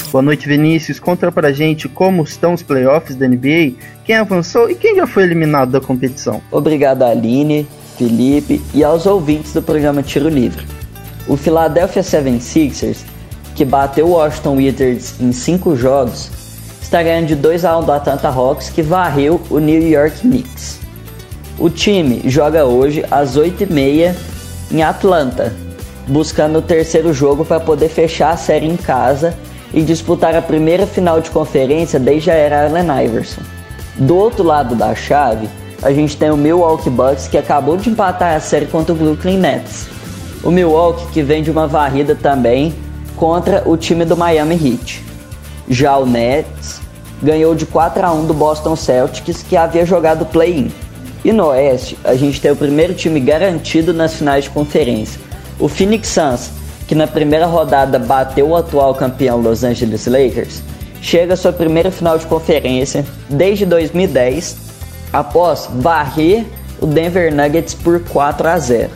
Boa 0.10 0.22
noite, 0.22 0.48
Vinícius. 0.48 1.02
Conta 1.02 1.30
pra 1.32 1.52
gente 1.52 1.90
como 1.90 2.24
estão 2.24 2.54
os 2.54 2.64
playoffs 2.64 3.16
da 3.16 3.28
NBA, 3.28 3.74
quem 4.06 4.16
avançou 4.16 4.70
e 4.70 4.76
quem 4.76 4.96
já 4.96 5.06
foi 5.06 5.24
eliminado 5.24 5.72
da 5.72 5.82
competição. 5.82 6.42
Obrigado, 6.50 7.04
Aline, 7.04 7.68
Felipe 7.98 8.62
e 8.74 8.86
aos 8.86 9.06
ouvintes 9.06 9.52
do 9.52 9.62
programa 9.62 10.02
Tiro 10.02 10.30
Livre. 10.30 10.66
O 11.28 11.36
Philadelphia 11.36 12.02
76ers, 12.02 13.00
que 13.54 13.66
bateu 13.66 14.08
o 14.08 14.12
Washington 14.12 14.56
Wizards 14.56 15.16
em 15.20 15.34
5 15.34 15.76
jogos, 15.76 16.32
está 16.82 17.04
ganhando 17.04 17.28
de 17.28 17.36
2 17.36 17.66
a 17.66 17.78
1 17.78 17.84
do 17.84 17.92
Atlanta 17.92 18.30
Hawks, 18.30 18.70
que 18.70 18.82
varreu 18.82 19.42
o 19.50 19.60
New 19.60 19.86
York 19.90 20.22
Knicks. 20.22 20.80
O 21.60 21.70
time 21.70 22.22
joga 22.28 22.64
hoje 22.64 23.04
às 23.12 23.38
8h30 23.38 24.16
em 24.72 24.84
Atlanta, 24.84 25.54
buscando 26.08 26.60
o 26.60 26.62
terceiro 26.62 27.14
jogo 27.14 27.44
para 27.44 27.60
poder 27.60 27.90
fechar 27.90 28.32
a 28.32 28.38
série 28.38 28.68
em 28.68 28.78
casa 28.78 29.38
e 29.74 29.82
disputar 29.82 30.36
a 30.36 30.42
primeira 30.42 30.88
final 30.88 31.20
de 31.22 31.30
conferência 31.30 32.00
desde 32.00 32.32
a 32.32 32.34
era 32.34 32.66
Allen 32.66 33.06
Iverson. 33.06 33.42
Do 33.96 34.16
outro 34.16 34.44
lado 34.44 34.76
da 34.76 34.94
chave, 34.96 35.50
a 35.82 35.92
gente 35.92 36.18
tem 36.18 36.32
o 36.32 36.38
Milwaukee 36.38 36.90
Bucks 36.90 37.28
que 37.28 37.38
acabou 37.38 37.78
de 37.78 37.90
empatar 37.90 38.36
a 38.36 38.40
série 38.40 38.66
contra 38.66 38.94
o 38.94 38.98
Brooklyn 38.98 39.38
Nets. 39.38 39.88
O 40.44 40.52
Milwaukee 40.52 41.08
que 41.12 41.22
vem 41.22 41.44
de 41.44 41.52
uma 41.52 41.68
varrida 41.68 42.16
também 42.16 42.74
contra 43.16 43.64
o 43.66 43.76
time 43.76 44.06
do 44.06 44.16
Miami 44.16 44.56
Heat. 44.56 45.04
Já 45.70 45.98
o 45.98 46.06
Nets 46.06 46.80
ganhou 47.22 47.56
de 47.56 47.66
4 47.66 48.06
a 48.06 48.14
1 48.14 48.26
do 48.26 48.34
Boston 48.34 48.76
Celtics 48.76 49.44
que 49.44 49.58
havia 49.58 49.86
jogado 49.86 50.26
play-in. 50.26 50.72
E 51.26 51.34
no 51.34 51.48
Oeste, 51.48 51.98
a 52.04 52.16
gente 52.16 52.40
tem 52.40 52.52
o 52.52 52.56
primeiro 52.56 52.94
time 52.94 53.20
garantido 53.20 53.94
nas 53.94 54.14
finais 54.14 54.46
de 54.46 54.50
conferência, 54.52 55.20
o 55.60 55.68
Phoenix 55.68 56.08
Suns, 56.10 56.52
que 56.88 56.96
na 56.96 57.06
primeira 57.06 57.46
rodada 57.46 58.00
bateu 58.00 58.50
o 58.50 58.56
atual 58.56 58.96
campeão 58.96 59.42
Los 59.42 59.64
Angeles 59.64 60.08
Lakers, 60.08 60.64
chega 61.02 61.34
à 61.34 61.38
sua 61.38 61.52
primeira 61.52 61.92
final 61.92 62.18
de 62.18 62.26
conferência 62.26 63.06
desde 63.30 63.66
2010, 63.66 64.58
após 65.12 65.70
varrer 65.76 66.46
o 66.80 66.86
Denver 66.86 67.34
Nuggets 67.34 67.74
por 67.74 68.00
4 68.00 68.48
a 68.48 68.58
0. 68.58 68.90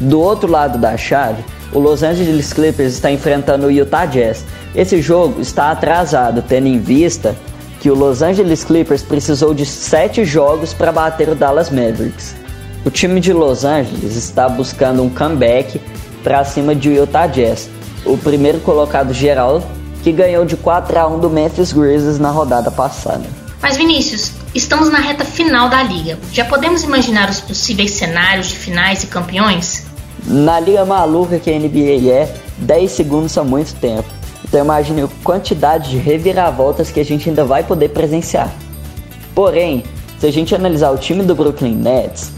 Do 0.00 0.20
outro 0.20 0.50
lado 0.50 0.78
da 0.78 0.96
chave, 0.96 1.44
o 1.72 1.78
Los 1.78 2.02
Angeles 2.02 2.52
Clippers 2.52 2.94
está 2.94 3.10
enfrentando 3.10 3.66
o 3.66 3.70
Utah 3.70 4.06
Jazz. 4.06 4.44
Esse 4.74 5.00
jogo 5.02 5.40
está 5.40 5.70
atrasado, 5.70 6.42
tendo 6.42 6.68
em 6.68 6.78
vista 6.78 7.34
que 7.80 7.90
o 7.90 7.94
Los 7.94 8.22
Angeles 8.22 8.64
Clippers 8.64 9.02
precisou 9.02 9.52
de 9.52 9.66
7 9.66 10.24
jogos 10.24 10.72
para 10.72 10.90
bater 10.90 11.28
o 11.28 11.34
Dallas 11.34 11.70
Mavericks. 11.70 12.34
O 12.84 12.90
time 12.90 13.20
de 13.20 13.32
Los 13.32 13.64
Angeles 13.64 14.16
está 14.16 14.48
buscando 14.48 15.02
um 15.02 15.08
comeback 15.08 15.80
para 16.24 16.42
cima 16.44 16.74
de 16.74 16.88
Utah 16.88 17.26
Jazz, 17.26 17.68
o 18.04 18.16
primeiro 18.16 18.58
colocado 18.60 19.12
geral 19.12 19.62
que 20.02 20.10
ganhou 20.10 20.44
de 20.44 20.56
4 20.56 20.98
a 20.98 21.06
1 21.06 21.20
do 21.20 21.30
Memphis 21.30 21.72
Grizzlies 21.72 22.18
na 22.18 22.30
rodada 22.30 22.70
passada. 22.70 23.24
Mas 23.62 23.76
Vinícius, 23.76 24.32
estamos 24.54 24.90
na 24.90 24.98
reta 24.98 25.24
final 25.24 25.68
da 25.68 25.82
liga. 25.82 26.18
Já 26.32 26.44
podemos 26.44 26.82
imaginar 26.82 27.30
os 27.30 27.40
possíveis 27.40 27.92
cenários 27.92 28.48
de 28.48 28.56
finais 28.56 29.04
e 29.04 29.06
campeões? 29.06 29.86
Na 30.26 30.60
liga 30.60 30.84
maluca 30.84 31.38
que 31.38 31.50
a 31.50 31.58
NBA 31.58 32.10
é, 32.10 32.34
10 32.58 32.90
segundos 32.90 33.32
são 33.32 33.44
muito 33.44 33.74
tempo. 33.76 34.08
Então 34.44 34.62
imagine 34.62 35.02
a 35.02 35.08
quantidade 35.22 35.90
de 35.90 35.96
reviravoltas 35.96 36.90
que 36.90 37.00
a 37.00 37.04
gente 37.04 37.28
ainda 37.28 37.44
vai 37.44 37.62
poder 37.62 37.88
presenciar. 37.88 38.52
Porém, 39.34 39.82
se 40.18 40.26
a 40.26 40.30
gente 40.30 40.54
analisar 40.54 40.90
o 40.90 40.98
time 40.98 41.22
do 41.22 41.34
Brooklyn 41.34 41.74
Nets, 41.74 42.30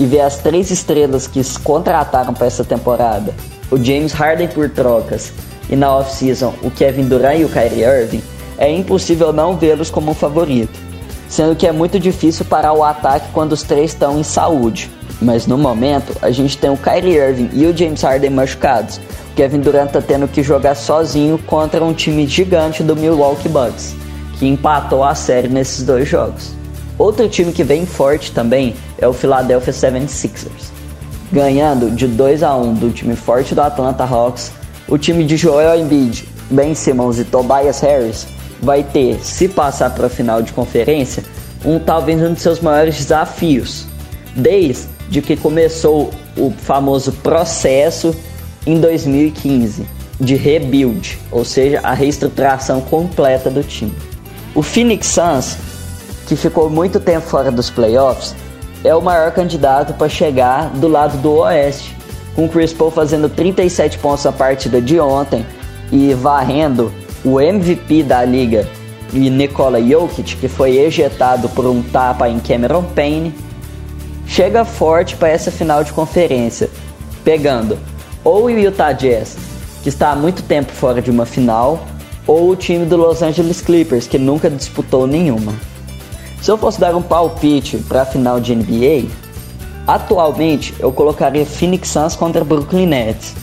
e 0.00 0.06
ver 0.06 0.22
as 0.22 0.38
três 0.38 0.70
estrelas 0.70 1.26
que 1.26 1.42
contrataram 1.60 2.32
para 2.32 2.46
essa 2.46 2.64
temporada, 2.64 3.34
o 3.70 3.76
James 3.76 4.12
Harden 4.12 4.48
por 4.48 4.70
trocas 4.70 5.30
e 5.68 5.76
na 5.76 5.94
off-season 5.94 6.54
o 6.62 6.70
Kevin 6.70 7.04
Durant 7.04 7.38
e 7.38 7.44
o 7.44 7.50
Kyrie 7.50 7.84
Irving, 7.84 8.22
é 8.56 8.72
impossível 8.72 9.30
não 9.30 9.58
vê-los 9.58 9.90
como 9.90 10.12
um 10.12 10.14
favorito, 10.14 10.80
sendo 11.28 11.54
que 11.54 11.66
é 11.66 11.72
muito 11.72 12.00
difícil 12.00 12.46
parar 12.46 12.72
o 12.72 12.82
ataque 12.82 13.28
quando 13.34 13.52
os 13.52 13.62
três 13.62 13.90
estão 13.90 14.18
em 14.18 14.22
saúde. 14.22 14.90
Mas 15.20 15.46
no 15.46 15.58
momento, 15.58 16.16
a 16.22 16.30
gente 16.30 16.56
tem 16.56 16.70
o 16.70 16.78
Kyrie 16.78 17.18
Irving 17.18 17.50
e 17.52 17.66
o 17.66 17.76
James 17.76 18.00
Harden 18.00 18.30
machucados. 18.30 18.96
O 19.32 19.34
Kevin 19.36 19.60
Durant 19.60 19.88
está 19.88 20.00
tendo 20.00 20.26
que 20.26 20.42
jogar 20.42 20.74
sozinho 20.74 21.38
contra 21.46 21.84
um 21.84 21.92
time 21.92 22.26
gigante 22.26 22.82
do 22.82 22.96
Milwaukee 22.96 23.50
Bucks, 23.50 23.94
que 24.38 24.46
empatou 24.46 25.04
a 25.04 25.14
série 25.14 25.48
nesses 25.48 25.84
dois 25.84 26.08
jogos. 26.08 26.59
Outro 27.00 27.26
time 27.30 27.50
que 27.50 27.64
vem 27.64 27.86
forte 27.86 28.30
também 28.30 28.74
é 28.98 29.08
o 29.08 29.14
Philadelphia 29.14 29.72
76ers. 29.72 30.70
Ganhando 31.32 31.90
de 31.90 32.06
2 32.06 32.42
a 32.42 32.54
1 32.54 32.74
do 32.74 32.90
time 32.90 33.16
forte 33.16 33.54
do 33.54 33.62
Atlanta 33.62 34.04
Hawks, 34.04 34.52
o 34.86 34.98
time 34.98 35.24
de 35.24 35.34
Joel 35.34 35.80
Embiid, 35.80 36.28
Ben 36.50 36.74
Simmons 36.74 37.18
e 37.18 37.24
Tobias 37.24 37.80
Harris 37.80 38.26
vai 38.60 38.82
ter, 38.82 39.18
se 39.24 39.48
passar 39.48 39.94
para 39.94 40.08
a 40.08 40.10
final 40.10 40.42
de 40.42 40.52
conferência, 40.52 41.24
um 41.64 41.78
talvez 41.78 42.20
um 42.20 42.34
dos 42.34 42.42
seus 42.42 42.60
maiores 42.60 42.96
desafios, 42.96 43.86
desde 44.36 45.22
que 45.22 45.38
começou 45.38 46.10
o 46.36 46.50
famoso 46.50 47.12
processo 47.12 48.14
em 48.66 48.78
2015 48.78 49.86
de 50.20 50.34
rebuild, 50.34 51.18
ou 51.32 51.46
seja, 51.46 51.80
a 51.82 51.94
reestruturação 51.94 52.82
completa 52.82 53.48
do 53.48 53.64
time. 53.64 53.94
O 54.54 54.60
Phoenix 54.60 55.06
Suns 55.06 55.56
que 56.30 56.36
ficou 56.36 56.70
muito 56.70 57.00
tempo 57.00 57.26
fora 57.26 57.50
dos 57.50 57.70
playoffs, 57.70 58.36
é 58.84 58.94
o 58.94 59.02
maior 59.02 59.32
candidato 59.32 59.94
para 59.94 60.08
chegar 60.08 60.70
do 60.70 60.86
lado 60.86 61.18
do 61.18 61.38
Oeste, 61.38 61.92
com 62.36 62.48
Chris 62.48 62.72
Paul 62.72 62.92
fazendo 62.92 63.28
37 63.28 63.98
pontos 63.98 64.24
na 64.24 64.30
partida 64.30 64.80
de 64.80 65.00
ontem 65.00 65.44
e 65.90 66.14
varrendo 66.14 66.92
o 67.24 67.40
MVP 67.40 68.04
da 68.04 68.24
liga 68.24 68.64
e 69.12 69.28
Nikola 69.28 69.82
Jokic, 69.82 70.36
que 70.36 70.46
foi 70.46 70.78
ejetado 70.78 71.48
por 71.48 71.66
um 71.66 71.82
tapa 71.82 72.28
em 72.28 72.38
Cameron 72.38 72.84
Payne, 72.84 73.34
chega 74.24 74.64
forte 74.64 75.16
para 75.16 75.30
essa 75.30 75.50
final 75.50 75.82
de 75.82 75.92
conferência, 75.92 76.70
pegando 77.24 77.76
ou 78.22 78.44
o 78.44 78.50
Utah 78.50 78.92
Jazz, 78.92 79.36
que 79.82 79.88
está 79.88 80.12
há 80.12 80.14
muito 80.14 80.44
tempo 80.44 80.70
fora 80.70 81.02
de 81.02 81.10
uma 81.10 81.26
final, 81.26 81.84
ou 82.24 82.50
o 82.50 82.54
time 82.54 82.86
do 82.86 82.96
Los 82.96 83.20
Angeles 83.20 83.60
Clippers, 83.60 84.06
que 84.06 84.16
nunca 84.16 84.48
disputou 84.48 85.08
nenhuma. 85.08 85.52
Se 86.40 86.50
eu 86.50 86.56
fosse 86.56 86.80
dar 86.80 86.94
um 86.94 87.02
palpite 87.02 87.76
para 87.78 88.02
a 88.02 88.06
final 88.06 88.40
de 88.40 88.54
NBA, 88.54 89.08
atualmente 89.86 90.74
eu 90.78 90.90
colocaria 90.90 91.44
Phoenix 91.44 91.88
Suns 91.88 92.16
contra 92.16 92.42
Brooklyn 92.42 92.86
Nets, 92.86 93.34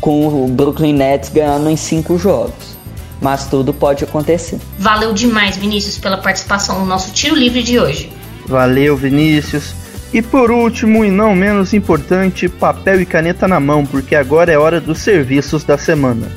com 0.00 0.26
o 0.26 0.48
Brooklyn 0.48 0.92
Nets 0.92 1.28
ganhando 1.28 1.70
em 1.70 1.76
cinco 1.76 2.18
jogos. 2.18 2.76
Mas 3.20 3.46
tudo 3.46 3.72
pode 3.72 4.04
acontecer. 4.04 4.58
Valeu 4.78 5.12
demais, 5.12 5.56
Vinícius, 5.56 5.98
pela 5.98 6.18
participação 6.18 6.80
no 6.80 6.86
nosso 6.86 7.12
tiro 7.12 7.34
livre 7.34 7.62
de 7.62 7.78
hoje. 7.78 8.12
Valeu, 8.46 8.96
Vinícius. 8.96 9.74
E 10.12 10.20
por 10.20 10.50
último, 10.50 11.04
e 11.04 11.10
não 11.10 11.34
menos 11.34 11.72
importante, 11.72 12.48
papel 12.48 13.00
e 13.00 13.06
caneta 13.06 13.48
na 13.48 13.58
mão, 13.58 13.84
porque 13.86 14.14
agora 14.14 14.52
é 14.52 14.58
hora 14.58 14.80
dos 14.80 14.98
serviços 14.98 15.64
da 15.64 15.78
semana. 15.78 16.30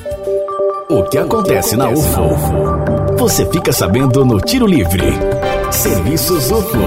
O 0.88 1.04
que 1.04 1.18
acontece 1.18 1.76
na 1.76 1.88
UFO? 1.88 3.16
Você 3.18 3.46
fica 3.46 3.72
sabendo 3.72 4.24
no 4.24 4.40
Tiro 4.40 4.66
Livre. 4.66 5.39
Serviços 5.70 6.50
UFO. 6.50 6.78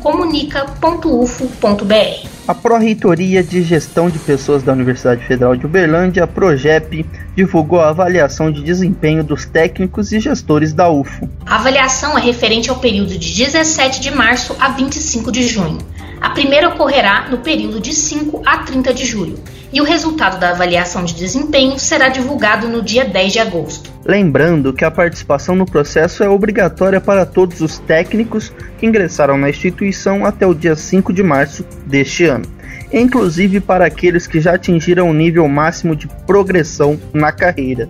www.comunica.ufo.br. 0.04 2.28
A 2.46 2.54
Pró-Reitoria 2.54 3.42
de 3.42 3.64
Gestão 3.64 4.10
de 4.10 4.20
Pessoas 4.20 4.62
da 4.62 4.74
Universidade 4.74 5.26
Federal 5.26 5.56
de 5.56 5.66
Uberlândia, 5.66 6.26
a 6.26 6.28
PROGEP, 6.28 7.06
divulgou 7.34 7.80
a 7.80 7.88
avaliação 7.90 8.52
de 8.52 8.62
desempenho 8.62 9.24
dos 9.24 9.46
técnicos 9.46 10.12
e 10.12 10.20
gestores 10.20 10.74
da 10.74 10.90
UFO. 10.90 11.30
A 11.46 11.56
avaliação 11.56 12.18
é 12.18 12.22
referente 12.22 12.70
ao 12.70 12.76
período 12.76 13.18
de 13.18 13.34
17 13.34 14.02
de 14.02 14.12
março 14.12 14.54
a 14.60 14.68
25 14.70 15.32
de 15.32 15.48
junho. 15.48 15.78
A 16.20 16.32
primeira 16.32 16.68
ocorrerá 16.70 17.30
no 17.30 17.38
período 17.38 17.80
de 17.80 17.94
5 17.94 18.42
a 18.46 18.58
30 18.60 18.94
de 18.94 19.06
julho 19.06 19.40
e 19.74 19.82
o 19.82 19.84
resultado 19.84 20.40
da 20.40 20.52
avaliação 20.52 21.04
de 21.04 21.16
desempenho 21.16 21.80
será 21.80 22.08
divulgado 22.08 22.70
no 22.70 22.82
dia 22.82 23.04
10 23.04 23.34
de 23.34 23.40
agosto. 23.40 23.92
Lembrando 24.06 24.72
que 24.72 24.86
a 24.86 24.92
participação 24.92 25.56
no 25.56 25.66
processo 25.66 26.24
é 26.24 26.30
obrigatória 26.30 27.02
para 27.02 27.26
todos 27.26 27.60
os 27.60 27.80
técnicos 27.80 28.54
que 28.78 28.86
ingressaram 28.86 29.38
na 29.38 29.50
instituição 29.50 29.93
até 30.26 30.46
o 30.46 30.54
dia 30.54 30.76
5 30.76 31.14
de 31.14 31.24
março 31.24 31.66
deste 31.86 32.26
ano, 32.26 32.46
inclusive 32.92 33.60
para 33.60 33.86
aqueles 33.86 34.26
que 34.28 34.42
já 34.42 34.56
atingiram 34.56 35.10
o 35.10 35.14
nível 35.14 35.48
máximo 35.48 35.96
de 35.96 36.08
progressão 36.26 37.00
na 37.14 37.32
carreira. 37.32 37.88